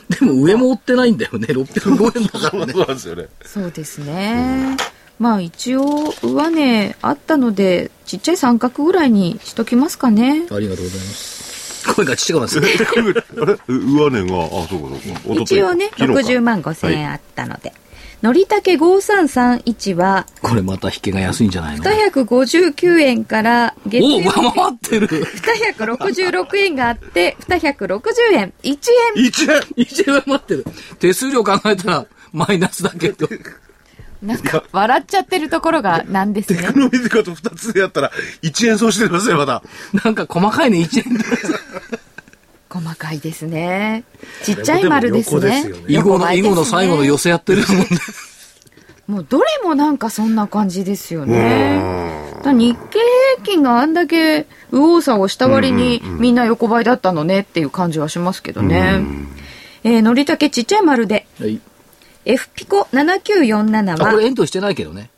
[0.08, 2.72] でも上も追ってないんだよね、605円だからね。
[2.72, 4.76] そうですよねそうですね。
[5.18, 10.46] まあ一応、上値あったので、ちっちゃい三角ぐらいにしときますかね。
[10.50, 11.94] ありがとうございます。
[11.94, 13.58] 声がちっちゃくなってるあれ？
[13.68, 17.72] 上値があそうかそうか一応ね、昨日か60万5千円あったので。
[18.24, 28.00] のりたけ5331は、これまた引けが安いんじゃないの？259円から月お曜上回ってる266円があって、260
[28.32, 28.54] 円。
[28.62, 28.78] 1
[29.16, 29.24] 円。
[29.26, 30.64] 1円一円上回ってる。
[31.00, 33.28] 手数料考えたらマイナスだけど。
[34.22, 36.72] なんか、笑っちゃってるところがなんですねテ。
[36.72, 38.10] クノメディカと2つでやったら
[38.40, 39.62] 1円損してますねまだ
[40.02, 41.24] なんか細かいね、1円で。
[42.74, 44.02] 細かいですね。
[44.42, 47.86] ちっちゃい丸ですね囲碁の、囲碁の最後の寄せやってるもんね。
[49.06, 51.80] もうどれもなんかそんな感じですよね。
[52.44, 52.98] 日経
[53.36, 59.02] 平均があんだけ右往左往した割にみんな横ばいだったのねっていう感じはしますけどね。
[59.84, 61.60] えー、のりたけちっちゃい丸で、はい。
[62.24, 65.10] F ピコ7947あ、こはれエントしてないけどね。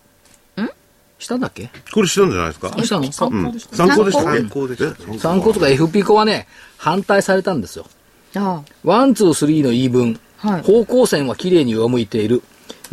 [1.19, 1.71] んしたんだっけ？
[1.93, 2.69] これしたんじゃないですか？
[2.85, 3.13] したの？
[3.13, 3.53] 参考。
[3.53, 7.87] でした、参考でした参考でし参考とか f ピコはね、反対されたんですよ。
[8.35, 10.21] あワン、ツー、スリーの言い分。
[10.37, 10.63] はい。
[10.63, 12.43] 方向線は綺麗に上向いている。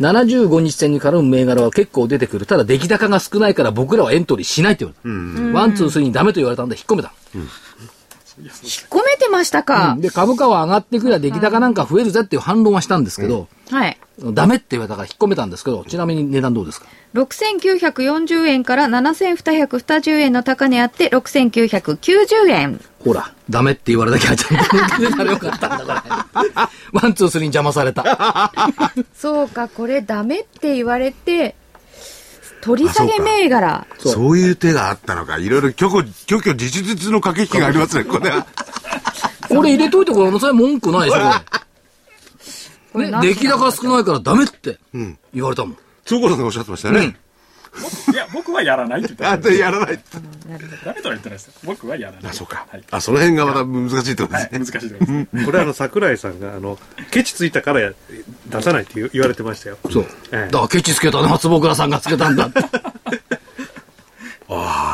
[0.00, 2.46] 75日線に絡む銘柄は結構出てくる。
[2.46, 5.58] ただ出来高が少ないから僕らはエントリーしないって言われた。
[5.58, 7.12] ワン、ツー、スリーにダメと言われたんで引っ込めた。
[7.36, 8.46] 引っ
[8.88, 10.00] 込めてましたか、うん。
[10.00, 13.98] で、株価は上がってくりゃ出来高なんか増えるぜっていう反論はしたんですけど、はい。
[14.18, 22.80] ダメって言われたから引っ込めたんですけど、ちなみに値段どうですか？6940円から7220円の高値あって6990円。
[23.04, 26.70] ほら、ダメって言われなきゃちゃんと抜けてたらよかったんだから。
[26.92, 28.52] ワン、ツー、スリーに邪魔された。
[29.14, 31.56] そうか、これダメって言われて、
[32.60, 33.86] 取り下げ銘柄。
[33.98, 38.46] そうそういう手があったのかいろいろ虚虚虚虚実実の駆け引きがありますねこれは
[39.48, 41.20] これ入れといてこれ、それ文句ないでしょ。
[42.94, 44.78] ね、出来高少ないからダメって
[45.32, 45.78] 言われたもん。
[46.04, 47.16] そうこさんがおっしゃってましたよね、
[48.12, 50.20] いや僕はやらないって言ってあましでやらないた
[50.84, 51.46] ダメとは言ってないです。
[51.46, 52.30] よ僕はやらない。
[52.30, 55.36] あそうか、はい、あその辺がまた難しいってことではい、すね、難しいところです。
[55.36, 56.78] ねこれあの桜井さんがあの
[57.10, 57.92] ケチついたからや
[58.46, 59.78] 出さないって言われてましたよ。
[59.90, 60.04] そう。
[60.30, 60.50] ええ。
[60.50, 62.60] だからケチつけたのは坪倉さんがつけたんだって。
[64.48, 64.93] あ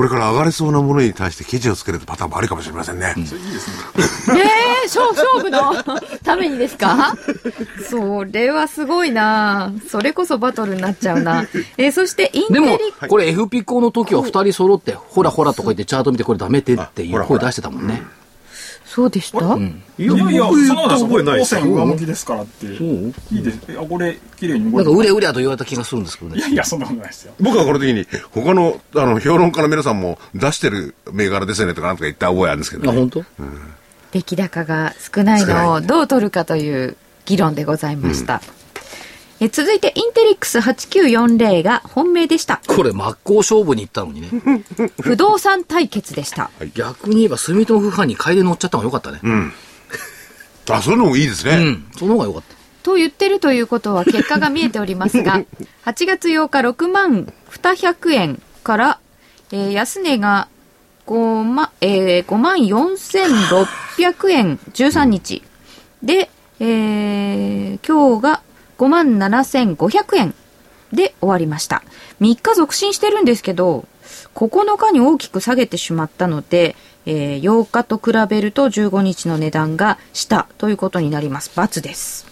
[0.00, 3.70] これから上がれそうなものに対してケチをつけるパターンもありかもしれませんね、それいいです
[4.30, 5.74] ねええ勝勝負の
[6.24, 7.14] ためにですか？
[7.90, 9.74] それはすごいな。
[9.90, 11.44] それこそバトルになっちゃうな。
[11.76, 18.02] えーそしてインテリでも、これ F ピコの時は二人揃って、ほらほらとか言ってチャート見てこれダメってっていう声出してたもんね。
[18.90, 22.86] そうでした、いいやいや僕そんなこと覚えないです上向きですからってそう
[23.30, 26.48] いいですあこれ綺麗に動ないんかてうれうれと言われた気がするんですけどねいや。
[26.48, 33.24] いやそんなことないですよ僕はこの時に他のあの評論家の皆さんも出してる銘柄ですよねとかなんとか言った覚えあるんですけあ、ど、ね、本当？
[34.10, 38.42] 出来高が少ないのをどう取るかという議論でございました。
[39.42, 42.60] え続いてインテリックス8940が本命でした。
[42.66, 44.28] これ真っ向勝負に行ったのにね。
[45.00, 46.50] 不動産対決でした。
[46.74, 49.20] 逆に言えば住友不販に買いで乗っちゃった方が良かったね。
[50.68, 51.56] あ、そういうのもいいですね。
[51.56, 51.84] うん。
[51.96, 52.54] その方が良かった。
[52.82, 55.42] と言ってるということは結果が見えておりますが、
[55.86, 58.98] 8月8日6万200円から、
[59.52, 60.48] えー安値が
[61.06, 65.42] 5万、えー、5万4600円13日。
[66.02, 68.42] で、えー今日が
[68.80, 70.34] 5万7500円
[70.90, 71.82] で終わりました。
[72.20, 73.84] 3日続伸してるんですけど、
[74.34, 81.50] 9日に大きく下げてしまったので、えー8日と比べると15日の値段が下ということになります。
[81.54, 82.26] ×です。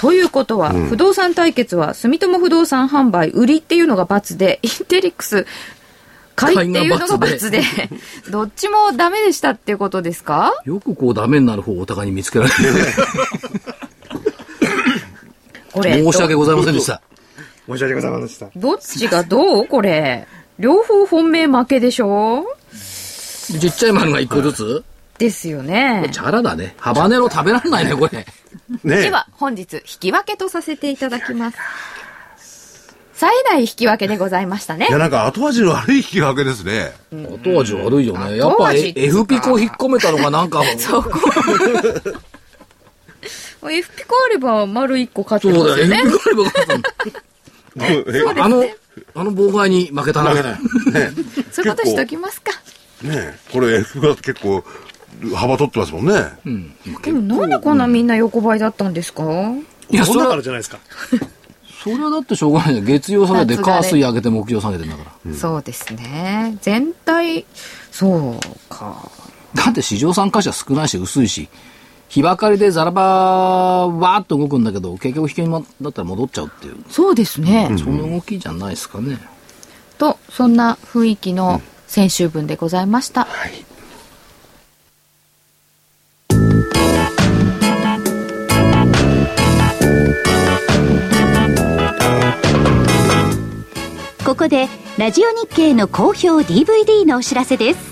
[0.00, 5.46] ということは、不動産対決は住友不動産販売売りっていうのが×で、インテリックス
[6.34, 7.62] 買いっていうのが買いが×で、
[8.30, 10.52] どっちもダメでしたっていうことですか？
[10.64, 12.56] よくこうダメになる方をお互いに見つけられて、
[15.72, 15.94] これ。
[16.02, 17.00] 申し訳ございませんでした。
[17.66, 18.50] 申し訳ございませんでした。
[18.56, 19.66] どっちがどう？
[19.66, 20.26] これ。
[20.58, 22.44] 両方本命負けでしょ？
[23.60, 24.84] ちっちゃい丸が一個ずつ？
[25.18, 26.08] ですよね。
[26.12, 26.74] チャラだね。
[26.78, 28.26] ハバネロ食べられないね、これ。
[28.84, 31.58] ねでは、本日、引き分けとさせていただきます。
[33.14, 34.92] 冴えない引き分けでございましたねい。
[34.92, 36.92] や、なんか後味の悪い引き分けですね。
[37.12, 38.36] 後味悪いよね。
[38.36, 41.10] やっぱ F ピコ引っ込めたのがなんか、 そこ。
[43.70, 45.88] F ピコあれば丸1個勝ってそうだよ。
[45.88, 46.18] ますよ F ねピ。
[46.18, 46.82] コあれば勝ったの
[47.76, 48.64] えあの、
[49.14, 50.30] あの妨害に負けたな。
[50.30, 50.52] 負けない。
[50.52, 51.12] ね
[51.52, 52.52] そういうことしときますか。
[53.02, 54.62] ねこれ F が結構
[55.34, 56.14] 幅取ってますもんね。
[57.02, 59.22] でもなんでこんなみんな横ばいだったんですか？
[59.90, 60.78] いや、そそんだからじゃないですか。
[61.82, 62.86] それはだってしょうがないじゃん。
[62.86, 65.34] 月曜下げて、火水上げて、木曜下げてんだから。
[65.34, 66.56] そうですね。
[66.62, 67.44] 全体、
[67.90, 69.10] そうか。
[69.54, 71.48] だって市場参加者少ないし、薄いし、
[72.12, 77.74] 日ばかりでザラバーわーっと動くんだけど、結局引けにだったら戻っちゃうっていう、そうですね。
[77.78, 79.18] その動きじゃないですかね。
[79.96, 83.26] と、そんな雰囲気の先週分でございました。
[94.22, 97.91] ここでラジオ日経の好評 DVD のお知らせです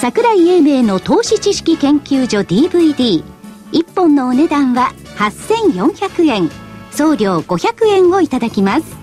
[0.00, 3.22] 桜井英明の投資知識研究所 DVD1
[3.94, 6.50] 本のお値段は8400円。
[6.90, 8.96] 送料500円をいただきます。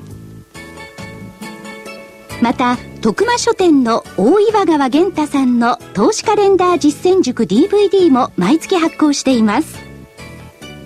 [2.42, 9.78] また徳間書店の大岩川源太さんの投資カレンダー実践塾 DVD も毎月発行しています。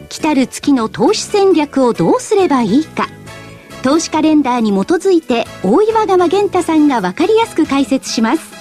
[0.09, 3.07] 来たる月の投資戦略をどうすればいいか。
[3.81, 8.60] 投資カレンダーに基づいて大岩川源太さんが分かりやすく解説します。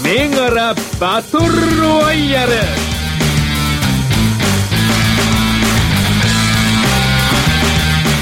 [0.00, 2.52] 銘柄バトルロワイヤル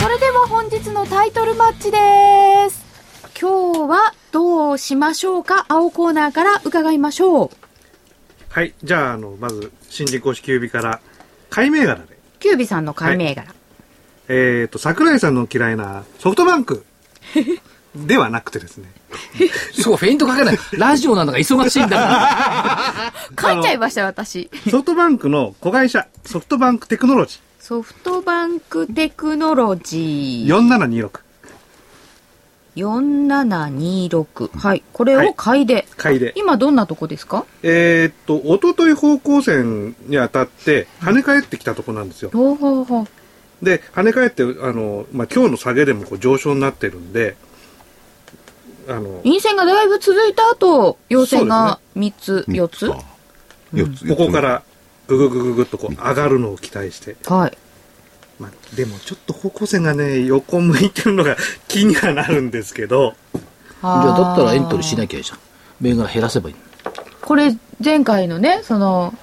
[0.03, 1.99] それでは本日のタイトルマッチで
[2.71, 2.85] す。
[3.41, 5.65] 今日はどうしましょうか？
[5.69, 7.51] 青コーナーから伺いましょう。
[8.49, 8.75] はい。
[8.83, 11.01] じゃあ、あの、まず、新人公式キュービから、
[11.51, 12.19] 買い銘柄で。
[12.41, 13.55] キュービさんの買い銘柄。
[14.29, 16.85] えっ、と、桜井さんの嫌いなソフトバンク
[17.97, 18.89] ではなくてですね。
[19.75, 20.59] すごい、フェイントかけない。
[20.73, 23.51] ラジオなんだから忙しいんだから。
[23.55, 24.49] 書いちゃいました、私。
[24.71, 31.21] ソフトバンクの子会社、ソフトバンクテクノロジソフトバンクテクノロジーー4726。
[32.77, 34.57] 4726。
[34.57, 34.83] はい。
[34.93, 35.87] これを買いで。
[35.97, 36.33] 買いで。
[36.37, 37.45] 今どんなとこですか？
[37.63, 42.31] えーっと、おととい方向線に当たって、跳ね返ってきたとこなんですよ。
[42.33, 43.65] ほうほうほう。
[43.65, 47.37] で、跳ね返って、あの、まあ、今日の下げでもこう上昇になってるんで、
[48.91, 53.01] あの、陰線がだいぶ続いた後、陽線が3つ、4つか
[53.73, 54.09] 四つ？
[54.09, 54.63] ここから
[55.07, 57.17] ぐぐぐぐぐっとこう上がるのを期待して。
[57.27, 57.57] はい。
[58.41, 61.37] まあ、でもちょっと方向線がね、横向いてるのが
[61.69, 65.39] 気にはなるんですけど、じゃあだったらエントリーしなきゃいいじゃん。
[65.81, 66.57] 銘柄減らせばいい。
[67.21, 69.15] これ前回のねその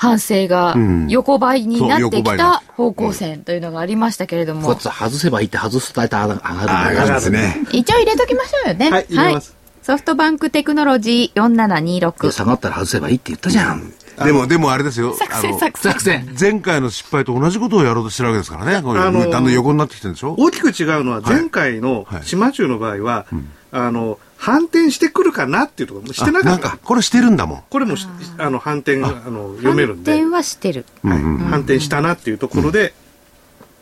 [0.00, 1.08] 反省がん。
[1.08, 4.62] 横ばいになってきた方向線というのがありましたけれども。
[4.62, 7.66] こうやって外せばいいって外すと大体上がる上がるんですね。
[7.70, 8.90] 一応入れときましょうよね。
[8.90, 9.54] はい入れます。
[9.82, 13.92] ソフトバンクテクノロジーで4726下がったら外せばいいって言ったじゃん。
[14.24, 15.14] でも、でもあれですよ。
[15.14, 15.92] 作戦作戦。
[15.92, 16.36] 作戦。
[16.38, 18.76] 前回の失敗と同じことをやろうとしてるわけですからね。
[18.76, 20.34] あのーだんだん横になってきてるんでしょ。
[20.38, 22.22] 大きく違うのは前回のはい。
[22.24, 23.26] 島中の場合は、
[23.72, 27.62] あの反転してくるかなっていうところもしてなかったあんか、これしてるんだもん。
[27.68, 28.06] これもし
[28.38, 32.94] あの反転あの読めるんで、反転はしてるはい反転したなっていうところで、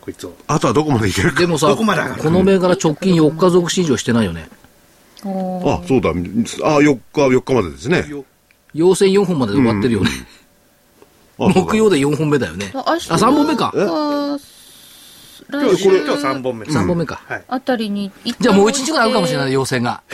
[0.01, 1.41] こいつをあとはどこまでいけるか。
[1.41, 4.49] でもさ、どこの銘柄直近4日続伸上してないよね。
[5.24, 6.11] あ、そうだ。
[6.11, 8.05] あ、4日、4日までですね。
[8.74, 10.11] 陽線4本までで終わってるよね。
[11.39, 12.72] 木曜で4本目だよね。
[12.74, 13.72] あ、明日3本目か。
[15.51, 17.22] 今来週日これ今日3本目3本目か。
[17.26, 17.44] はい。
[17.49, 20.03] あたりにじゃあもう1日ぐらいあるかもしれない、陽線が。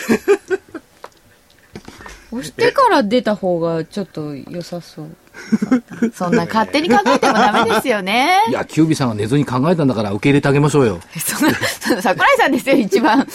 [2.35, 5.16] 押してから出た方がちょっと良さそう。
[6.14, 8.45] そんな勝手に考えてもダメですよね。
[8.51, 11.01] いや、キュービさんが寝ずに考えたんだから受け入れてあげましょうよ。
[11.18, 11.55] そんな、
[12.01, 13.26] 桜井さんですよ、一番。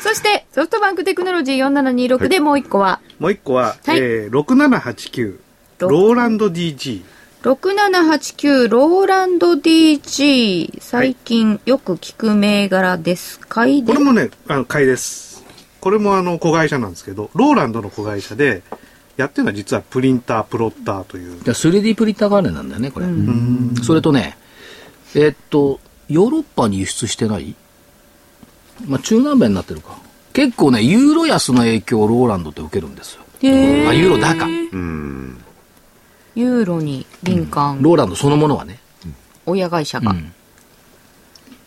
[0.00, 3.98] そして、ソフトバンクテクノロジー4726でもう一個は、もう一個は、はい。
[3.98, 5.38] えー、6789
[5.80, 7.02] ローランド DG
[7.42, 10.78] 6789ローランド DG。
[10.80, 13.40] 最近よく聞く銘柄です。
[13.40, 14.04] 買いでこれ。
[14.04, 15.42] もねあの買いです
[15.80, 18.62] これもあの子会社なんですけどローランドの子会社で
[19.16, 23.06] やってるのは実はプリンタープロッターというじゃあ 3D プリンター関連なんだよね、これ。
[23.82, 24.38] それとね、
[25.16, 27.56] えっと、ヨーロッパに輸出してない？
[28.86, 29.98] まあ、中南米になってるか。
[30.32, 33.22] 結構ね、ユーロ安の影響をローランドって受けるんですよ。
[33.42, 33.46] あ、
[33.92, 34.46] ユーロ高。
[36.34, 38.80] ユーロに敏感、ローランドそのものはね。
[39.46, 40.12] 親会社が。
[40.12, 40.32] うん。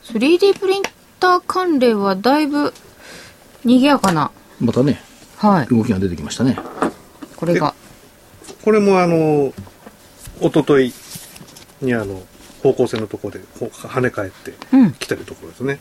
[0.03, 0.83] 3D プリン
[1.19, 2.73] ター関連はだいぶ
[3.63, 4.31] 賑やかな。
[4.59, 5.01] またね、
[5.37, 5.67] はい。
[5.67, 6.57] 動きが出てきましたね。
[7.35, 7.73] これが。
[8.63, 9.53] これもあの
[10.41, 10.93] 一昨日
[11.81, 12.23] にあの
[12.63, 14.93] 方向性のところでこう跳ね返ってうん。
[14.93, 15.79] きてるところですね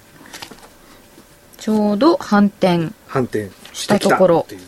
[1.57, 2.91] ちょうど反転。
[3.07, 4.61] 反転したところっていう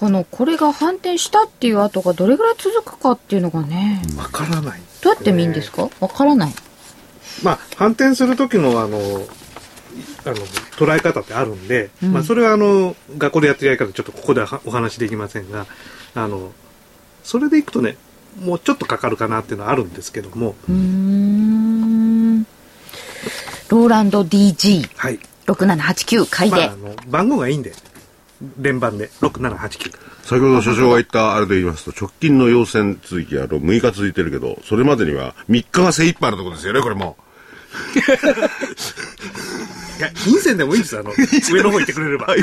[0.00, 4.80] この、これが反転したっていう後がどれぐらい続くかっていうのがね、わからない。
[5.02, 5.90] どうやって見るんですか？
[6.00, 6.54] わからない。
[7.42, 8.96] まあ反転する時のあの
[10.24, 10.36] あの
[10.78, 12.12] 捉え方ってあるんで、うん。
[12.14, 15.66] まあ、それはあの学校でやってるやり方ちょっとここではお話できませんが
[16.14, 16.52] あの
[17.22, 17.98] それでいくとね
[18.42, 20.54] もうちょっとかかるかなっていうのはあるんですけども。
[20.66, 20.72] う。
[23.68, 26.56] ローランド DG6789 はい、買いで。
[26.56, 27.74] まあ、あの番号がいいんで
[28.58, 37.16] 連番で6789先ほど所長が言ったあれで言いますと、直近の陽線続きは6日続いてるけど、それまでには3日が精一杯のところですよね、これも。
[39.98, 42.34] いや陰線でもいいですあの上の方行ってくれればも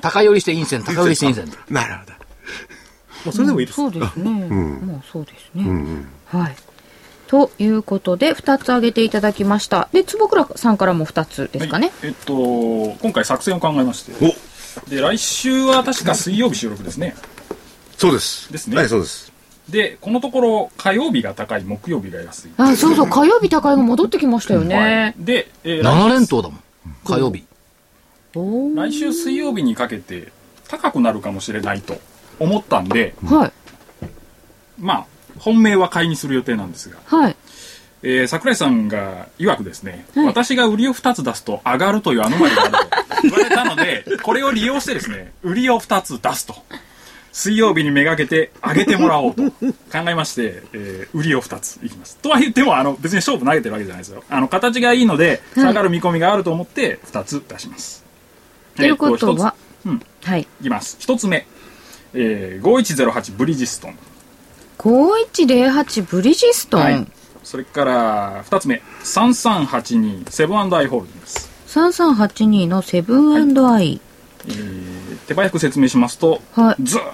[0.00, 1.52] 高寄りして陰線、高寄りして陰線。
[1.68, 3.30] なるほど。
[3.30, 4.30] うそれでもいいですそうですね。
[4.30, 5.64] もうそうですね。
[6.26, 6.56] はい。
[7.26, 9.88] ということで、2つ挙げていただきました。
[9.92, 11.92] で、坪倉さんからも2つですかね。
[12.00, 12.34] はいえっと
[13.00, 14.49] 今回作戦を考えましてお
[14.88, 17.14] で来週は確か水曜日収録ですね
[17.96, 18.50] そうです。
[18.52, 19.30] ですねはい、そうです。
[19.68, 25.24] でこのところ火曜日が高い木曜日が安いあ、そうそう、火曜日高いが戻ってきましたよはねい。
[25.24, 26.60] で、えー7連投だもん。
[27.04, 27.44] 火曜日。
[28.34, 30.32] おー来週水曜日にかけて
[30.68, 32.00] 高くなるかもしれないと
[32.38, 33.52] 思ったんではい。
[34.78, 35.06] まあ
[35.38, 37.36] 本命は買いにする予定なんですが、はい。
[38.02, 42.78] えー桜井さんが曰くですね、はい私が売りを2つ出すと上がるというアノマリがあると
[43.22, 46.54] 言われたのでこれを利用してですね売りを2つ出すと。
[47.32, 49.42] 水曜日にめがけて上げてもらおうと。
[49.42, 49.52] 考
[50.08, 52.16] えまして、えー売りを2ついきます。
[52.16, 54.24] とは言ってもあの別に勝負投げてるわけじゃないですよ。
[54.28, 58.04] あの形がいいので下がる見込みがあると思って2つ出します、
[58.76, 59.54] ということは、
[59.86, 60.02] えーと一つうん。
[60.24, 60.40] はい。
[60.40, 60.98] いきます。
[61.00, 61.46] 1つ目、
[62.14, 63.98] えー5108ブリヂストン。
[64.78, 66.80] 5108ブリヂストン。
[66.80, 67.06] はい。
[67.44, 68.82] それから2つ目。
[69.04, 74.00] 3382セブンアイ・ホールディングス3382のセブンアイ。
[74.46, 74.90] えー
[75.28, 76.82] 手早く説明しますと、はい。
[76.82, 77.04] ずーっ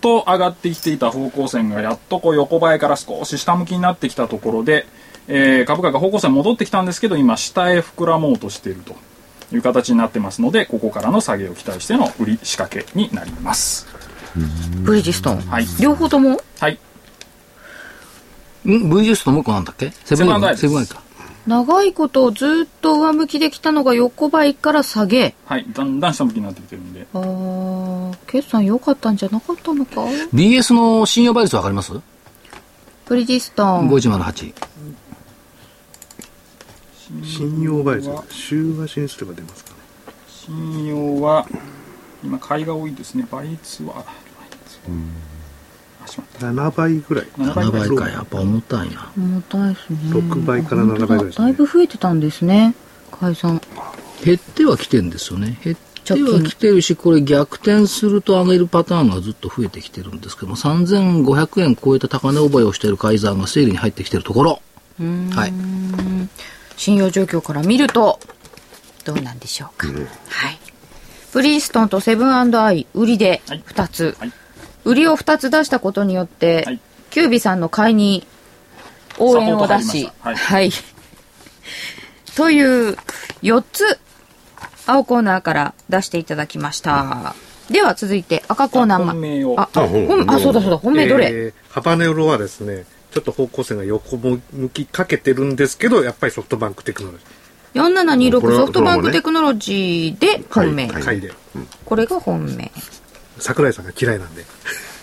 [0.00, 4.86] と上がってきていた方向線がやっとこう横ばいから少し下向きになってきたところで、
[5.26, 8.94] えー株価が方向線戻ってきたんですけど今下へ膨らもうとしていると
[9.52, 13.88] いう形になってますのでここからの下げを期待しての売り仕掛けになります。
[14.82, 15.40] ブリヂストン。
[15.40, 15.66] はい。
[15.80, 16.40] 両方とも？
[16.60, 16.74] はい。
[16.74, 16.78] ん
[18.66, 19.90] ?V ジュースともう一個なんだっけ？
[20.04, 21.02] セブンアイか。
[21.46, 25.34] 長いことずっと上向きできたのが横ばいから下げ。
[25.44, 30.02] はいだんだん下向きになってきてるんであー、決算良かったんじゃなかったのか
[30.34, 31.92] ？BS の信用倍率わかります？
[33.06, 33.88] ブリヂストン。
[33.88, 34.52] ?5108。
[37.22, 39.76] 信用倍率週足にすれば出ますかね
[40.28, 41.46] 信用は
[42.24, 44.04] 今買いが多いですね倍率はあ
[44.40, 45.35] 倍率はあしまった
[46.06, 47.26] 7倍ぐらい。
[47.36, 49.10] 7 7倍ぐからやっぱ重たいな。
[49.16, 49.98] 重たいですね。
[50.12, 51.44] 6倍から7倍ぐらいですね。
[51.44, 52.74] だいぶ増えてたんですね。
[53.10, 53.60] 解散。
[54.24, 55.58] 減ってはきてるんですよね。
[55.62, 64.62] 減ってはきてるし、これ逆転すると上げるパターンがずっと増えてきてるんですけども、3500円超えた高値覚えをしている改ざんが整理に入ってきてるところ。
[64.98, 65.52] はい。
[66.76, 68.20] 信用状況から見ると
[69.04, 69.92] どうなんでしょうか、は
[70.50, 70.58] い。
[71.32, 73.62] ブリーストンとセブンアイ売りではい。
[73.66, 74.32] 2つ、はい
[74.86, 76.80] 売りを2つ出したことによって、はい。
[77.10, 78.26] キュービさんの買いに
[79.18, 80.36] 応援を出しはい。
[80.36, 80.70] はい、
[82.36, 82.96] という
[83.42, 83.98] 4つ
[84.86, 87.34] 青コーナーから出していただきました、
[87.70, 94.40] では続いて赤コーナーまああ本本あそうだそうだ本命どれ、えーハバネロはですねちょっと方向性が横向
[94.72, 97.24] きかけてるんですけどやっぱりソフトバンクテクノロジ
[97.74, 101.20] 4726これはソフトバンクテクノロジーで本命、はいー買い。
[101.20, 101.32] で
[101.84, 102.70] これが本命
[103.38, 104.44] 桜井さんが嫌いなんで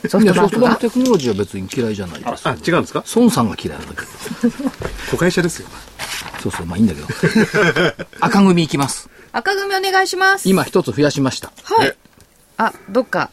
[0.09, 2.45] ソフいやソフトバントバンクがクテクノロジーは別に嫌いじゃないです。
[2.47, 3.03] あ違うんですか？
[3.15, 4.07] 孫さんが嫌いなんだけど。
[5.11, 5.67] 子会社ですよ
[6.41, 7.07] そうそう、まあいいんだけど。
[8.19, 9.09] 赤組いきます。
[9.31, 11.51] 赤組お願いします今一つ増やしました。
[11.63, 11.95] はい
[12.57, 13.29] あどっか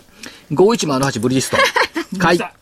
[0.52, 1.60] 5108ブリヂストン。
[2.18, 2.38] 買い。
[2.38, 2.52] さ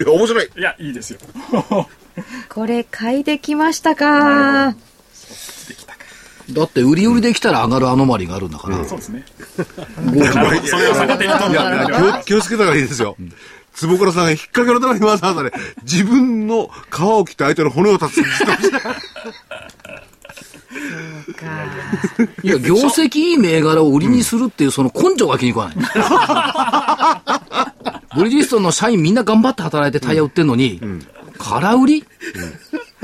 [0.00, 1.18] いや面白いいやいいですよ
[2.48, 4.74] これ買いできましたか
[6.52, 8.84] だって売り売りできたら上がるアノマリがあるんだから。
[8.84, 9.24] そうですね。
[9.56, 13.16] 5 それを逆手に取いるや気を気をつけた方がいいですよ。
[13.74, 14.24] 坪倉さん。
[14.24, 15.50] が引っ掛けのためにわざわざね
[15.82, 18.20] 自分の皮を切って相手の骨を断つ。
[18.20, 18.78] って言ってました
[22.42, 25.76] いや、業績いい銘柄を売りにするっていうその根性が気に食わない。
[28.14, 30.80] ブリヂストンの社員みんな頑張って働いてタイヤ売ってんのに、
[31.38, 32.04] 空売り、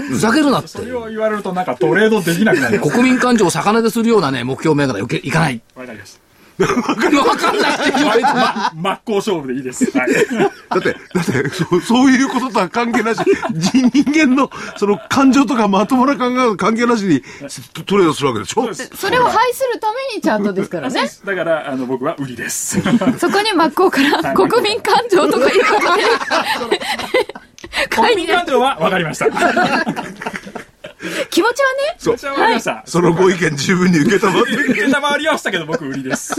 [0.09, 0.69] ふざけるなって。
[0.69, 0.85] そ。
[0.85, 2.81] れを言われるとなんかトレードできなくなる。
[2.83, 5.61] 国民感情を逆なでするようなね、目標銘柄いかない。
[5.75, 6.19] わかりました。
[6.59, 6.67] わ
[7.37, 8.35] かんないって言われても。
[8.35, 9.85] ま真っ向勝負でいいです。
[9.97, 10.11] はい。
[10.71, 13.21] だって、だって、そうそういうこととは関係なし、
[13.55, 17.23] 人人間の、その感情とかまともな考えは関係なしに
[17.75, 18.69] トトレードするわけでしょ？
[18.75, 21.09] それを排するためにチャートですからね。
[21.25, 22.81] だからあの僕は売りです。
[23.19, 25.81] そこに真っ向から国民感情とかいうこ
[26.65, 26.79] とで
[27.91, 29.27] 国民感情は分かりました。
[31.31, 31.97] 気持ちはね。
[31.99, 32.83] そちらは分かりました。
[32.87, 34.51] そのご意見十分に受けたまって。
[34.51, 34.64] る。
[34.71, 36.35] 受けたまわりましたけど僕売りです。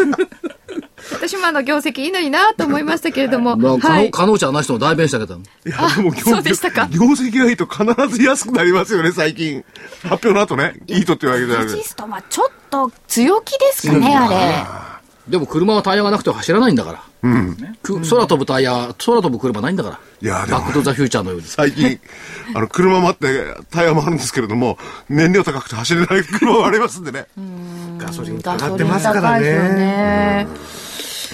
[1.13, 4.11] 私もあの業績いいのになと思いましたけれども、まあ、はい。
[4.11, 5.35] かのうちゃんの人も代弁したけど。
[5.35, 6.87] いや、でも業そうでしたか。
[6.91, 9.63] 業績がいいと必ず安くなりますよね、最近。
[10.03, 10.73] 発表の後ね。
[10.87, 11.81] いいとっていうわけじゃなくて。
[11.81, 14.98] シストはちょっと強気ですかね、あ
[15.29, 17.03] でも車はタイヤがなくては走らないんだから。
[17.83, 19.99] く空飛ぶタイヤ、空飛ぶ車ないんだから。
[20.21, 21.47] いやバックトゥザフューチャーのように。
[21.47, 21.99] 最近、
[22.55, 24.77] あの、車待って、タイヤもあるんですけれども、
[25.07, 27.27] 燃料高くて走れない車もありますんでね。
[27.97, 28.43] ガソリンれ。
[28.43, 30.47] かかってますからねね。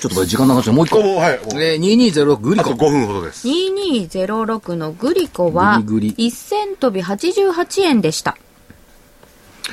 [0.01, 0.99] ちょっとこれ時間長くてもう一個。
[0.99, 1.39] おはい。
[1.53, 2.87] えー、2206グリあとコ。
[2.87, 3.47] 5分ほどです。
[3.47, 8.35] 2206のグリコは、グリグリ1000飛び88円でした。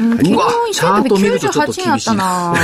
[0.00, 2.54] うん昨日うわ1000飛びチャート見るとちょっと98円あったな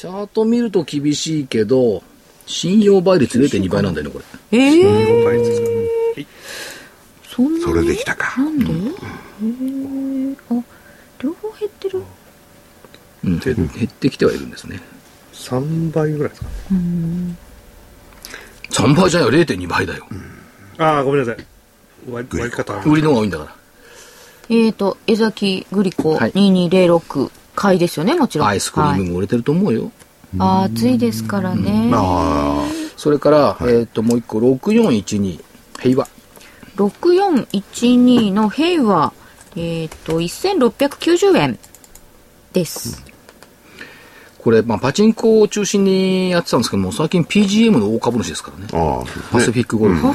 [0.00, 2.02] チャート見ると厳しいけど、
[2.46, 4.18] 信用倍率0.2倍なんだよね、こ
[4.50, 4.58] れ。
[4.58, 5.66] ええ倍率ですか
[7.36, 8.40] そんなそれできたか。
[8.40, 10.62] なんで、へえあ
[11.22, 12.02] 両方減ってる？
[13.24, 14.80] うん、減減ってきてはいるんですね。
[15.34, 16.46] 3倍ぐらいですか。
[18.70, 20.06] 3倍じゃないよ、0.2倍だよ。
[20.78, 21.44] ああごめんなさい。
[22.10, 22.72] 割割り方。
[22.86, 23.54] 売りの方が多いんだから。
[24.48, 26.32] えーと江崎グリコはい。
[26.32, 27.30] 2206
[27.60, 29.92] 買いですよねもちろんアイスクリームも売れてると思うよ。
[30.38, 35.40] はい、暑いですからね、あそれから、えっ、と、もう一個、6412、
[35.78, 36.08] 平和。
[36.76, 39.12] 6412の平和
[39.56, 41.58] えっ、と1690円
[42.54, 43.02] です、
[44.38, 48.68] これ、まあ、パチンコを中心にやってたんですけども、最近 PGM の大株主ですからね。
[48.72, 49.02] あ。
[49.02, 49.52] あパシ。
[49.52, 50.06] フィックゴルフ。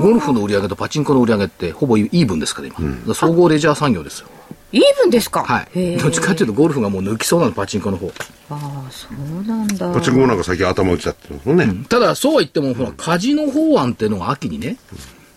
[0.00, 2.78] ゴルフの売り上げとパチンコの売り上げってほぼイーブンですから、今。
[2.78, 4.28] だから総合レジャー産業ですよ。
[4.72, 5.44] イーブンですか？
[5.44, 5.98] はい。
[5.98, 8.10] どっちかっていうとゴルフがもう抜きそうなの、パチンコの方。
[8.50, 11.68] ああそうなんだパチンコもなんか最近頭打ちだってますもんね。
[11.88, 14.78] ただ、そうは言っても、ほら、カジノ法案っていうのが秋にね、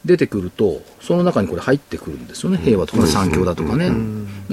[0.05, 2.57] 出てくると、その中にこれ入ってくるんですよね。
[2.57, 3.91] 平和とか産業だとかね。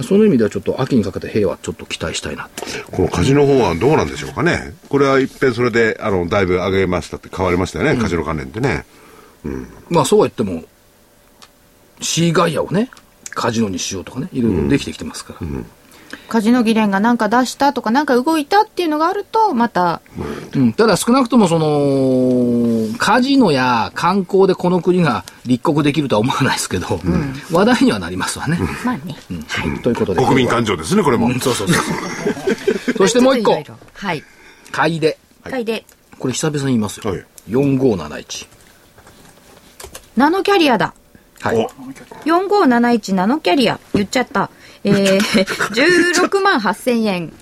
[0.03, 2.65] その意味ではちょっと秋にかけて平和ちょっと期待したいなって。
[2.91, 4.75] このカジノ法案どうなんでしょうかね。
[4.89, 8.85] これは一遍それで、あの、だいぶ上げましたって変わりましたよね、カジノ関連ってね。
[9.91, 10.65] まあそうは言っても、
[12.01, 12.91] シーガイアをね、
[13.35, 15.47] カジノにしようとかね、いろいろできてきてますから。
[16.29, 20.03] カジノ議連が何か出したとか何か動いたっていうのがあるとまた
[20.55, 27.01] うん、ただ少なくともその、カジノや観光でこの国が立国できるとは思わないですけど、
[27.51, 28.59] 話題にはなりますわね。
[28.85, 29.17] まあね。
[29.31, 30.23] うんはい、ということで。
[30.23, 31.29] 国民感情ですね、これも。
[31.29, 31.75] うんそうそうそ
[32.93, 32.95] う。
[32.99, 33.53] そしてもう一個
[33.95, 34.23] はい。
[34.71, 35.19] 買いで。
[35.45, 35.85] 買いで、
[36.19, 37.11] これ久々に言いますよ。
[37.11, 38.47] はい4571。
[40.17, 40.95] ナノキャリアだ。
[41.43, 41.67] はい。
[42.25, 43.81] 4571ナノキャリア。
[43.95, 44.49] 言っちゃった。
[44.85, 45.19] えー、
[46.23, 47.33] 16万8000円。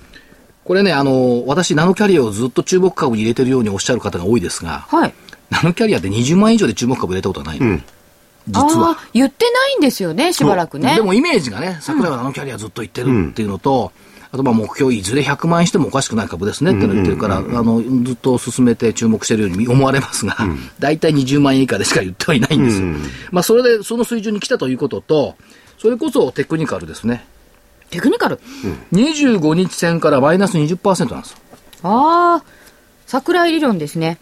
[0.63, 5.13] これね、あの、私、ナノキャリアをずっと注目株に入れてるようにおっしゃる方が多いですが、はい。
[5.49, 7.79] ナノキャリアって20万円以上で注目株入れたことはないの。
[8.47, 8.97] 実は。
[9.13, 10.95] 言ってないんですよね、しばらくね。
[10.95, 13.91] でもイメージがね、桜井はナノキャリアずっと言ってるっていうのと、
[14.31, 20.37] あとまあ目標いずれ100万円してもおかしくない株ですねって言ってるから、あの、ずっと進めて注目してるように思われますが、
[20.79, 22.87] 大体20万円以下でしか言ってはいないんですよ。
[23.31, 25.35] まあそれでその水準に来たということと、
[25.77, 27.25] それこそテクニカルですね。
[27.89, 28.39] テクニカル
[28.93, 31.37] ？25日線からマイナス20%なんですよ。
[31.83, 32.43] ああ、
[33.05, 34.17] 桜井理論ですね。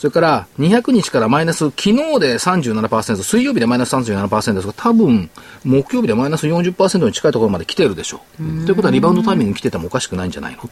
[0.00, 5.28] それから200日からマイナス、昨日で37%、水曜日でマイナス37%ですが、多分、
[5.62, 8.64] 木曜日でマイナス40%に近いところまで来てるでしょう。
[8.64, 10.70] ということはリバウンドタイミングに来ててもおかしくないんじゃないの？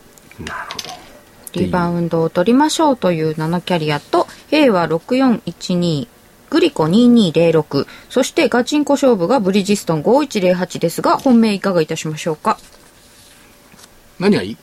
[1.52, 6.08] リバウンドを取りましょうというナノキャリアと、平和6412、
[6.48, 12.58] グリコ2206、そしてガチンコ勝負がブリヂストン5108ですが、本命いかがいたしましょうか？
[14.18, 14.56] 何がいい？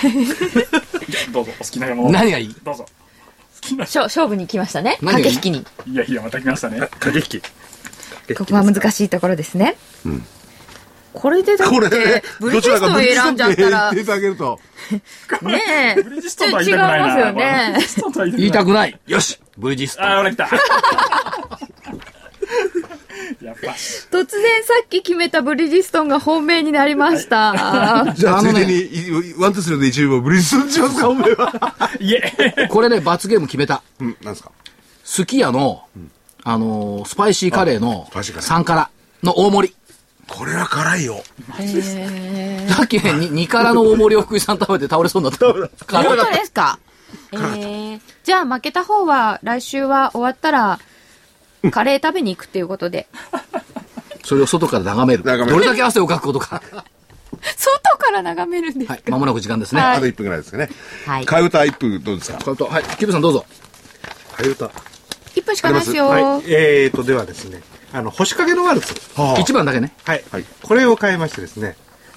[1.30, 2.10] どうぞ、お好きな山を。
[2.10, 2.54] 何がいい？
[2.64, 2.86] どうぞ。
[3.62, 3.84] 好きな。
[3.84, 4.98] 勝勝負に来ましたね。
[5.00, 5.64] 駆け引きに。
[5.86, 6.80] いやいや、また来ましたね。
[7.00, 8.34] 駆け引き。
[8.34, 9.76] ここは難しいところですね。
[11.14, 14.60] これでだっこれて、ブリヂストンを選んじゃったら、言ってあげると。
[15.42, 17.06] ねえ、ブリヂストンとは言いたくないな。
[17.06, 18.98] 違いますよねブリヂストンとは言い言いたくたくない。
[19.06, 20.06] よしブリヂストン。
[20.06, 20.48] あー、俺来た。
[23.52, 27.54] 突然さっき決めたブリヂストンが本命になりました。
[28.16, 31.90] じゃあ、あのねついでに、いワン、ツー、スリーで一部ブリヂストンしますか、お前は。
[32.00, 32.68] いえ。
[32.68, 33.82] これね、罰ゲーム決めた。
[34.00, 34.50] うん、なんですか？
[35.04, 35.82] すき家の、
[36.44, 38.90] あのースパイシーカレーのスパイシーカレー3辛
[39.22, 39.74] の大盛り。
[40.28, 41.22] これは辛いよ。
[42.68, 45.46] さっきね、に2辛の大盛りを福井さん食べて倒れそうになった。
[45.86, 46.78] 辛本かっ当ですか？
[47.32, 50.78] えー、じゃあ負けた方は来週は終わったら、
[51.70, 53.06] カレー食べに行くっていうことで。
[53.32, 53.42] た
[54.24, 55.24] それを外から眺める。
[55.24, 56.62] 眺めるどれだけ汗をかくことか。
[57.56, 58.92] 外から眺めるんですか？
[58.94, 59.80] はい、間もなく時間ですね。
[59.80, 60.68] はいあと1分ぐらいですかね。
[61.06, 62.38] はい替え歌1分どうですか？
[62.44, 63.44] これとはい、キブさんどうぞ。
[64.36, 64.66] 替え歌。
[65.34, 66.08] 1分しかないですよ。
[66.08, 66.22] はい。
[66.46, 68.92] えーと、ではですね、あの、星影のワルツ。
[69.20, 69.92] は1番だけね。
[70.04, 70.24] はい。
[70.30, 71.76] はいこれを変えましてですね、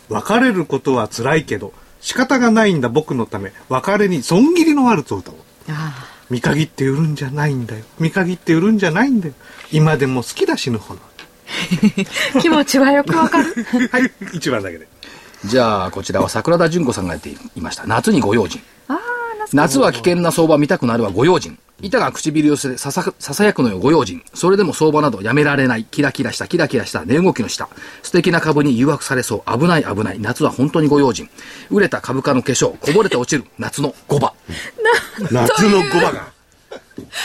[0.09, 5.37] 別れることは辛いけど、仕方がないんだ僕のため、別れに損切りのワルツを歌おう。
[5.69, 7.83] あ見限って売るんじゃないんだよ。
[7.99, 9.33] 見限って売るんじゃないんだよ。
[9.69, 11.01] 今でも好きだ死ぬほど。
[11.51, 13.53] ー 気持ちはよくわかる。
[13.91, 14.11] はい。
[14.33, 14.87] 一番だけで。
[15.43, 17.85] じゃあ、こちらは桜田淳子さんがやっていました。
[17.85, 18.61] 夏にご用心。
[18.87, 18.97] ああ、
[19.51, 21.59] 夏は危険な相場見たくなるはご用心。
[21.81, 24.23] 板が唇寄せでささささやくのよご用心。
[24.33, 25.85] それでも相場などやめられない。
[25.85, 27.69] キラキラしたキラキラした値動きの下。
[28.03, 29.59] 素敵な株に誘惑されそう。
[29.59, 30.19] 危ない危ない。
[30.19, 31.29] 夏は本当にご用心。
[31.69, 32.77] 売れた株価の化粧。
[32.77, 33.49] こぼれて落ちる。
[33.57, 34.31] 夏の5番。
[35.31, 36.31] 夏の5番が。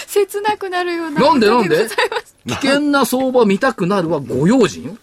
[0.06, 1.20] 切なくなるような。
[1.20, 1.88] なんでなんで？
[2.46, 4.96] 危険な相場見たくなるはご用心よ。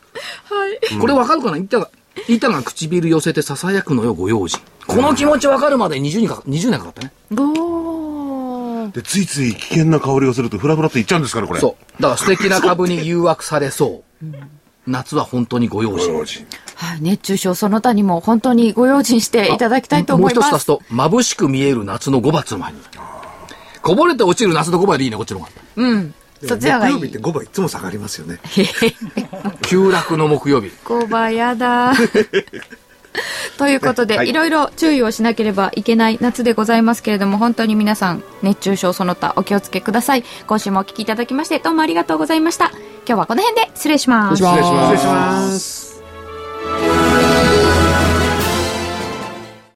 [0.46, 1.00] はい。
[1.00, 1.58] これわかるかな？
[1.58, 1.92] 板が、
[2.28, 4.60] 板が唇寄せてささやくのよご用心。
[4.88, 7.12] この気持ちわかるまで20年かか20年かかったね。
[7.32, 8.13] おー。
[8.92, 11.60] で、ついつい危険な香りがするとフラフラっていっちゃうんですから、これ。
[11.60, 12.02] そう。
[12.02, 14.26] だから素敵な株に誘惑されそう。
[14.86, 16.14] 夏は本当にご用心。
[16.14, 20.44] ご心はい、熱中症その他にも本当にご用心していただきたいと思います。
[20.44, 22.76] もう一つ足すと、眩しく見える夏の5番つまり。
[23.82, 25.52] こぼれて落ちる夏の5番でいいね、こっちの方が。
[25.76, 26.14] うん。
[26.46, 27.20] そちらがいい木曜日って。
[27.20, 28.40] 5番いつも下がりますよね。
[29.64, 30.72] 急落の木曜日。
[30.84, 31.94] 小林だ。
[33.58, 40.24] ということで、はいいろいろ注意をしなければいけない夏でございますけれども、本当に皆さん、熱中症その他お気をつけください。
[40.48, 42.72] 今週もお聞きいただきまして、どうもありがとうございました。
[43.06, 44.44] 今日はこの辺で失礼します。
[44.44, 47.03] 失礼します失礼します。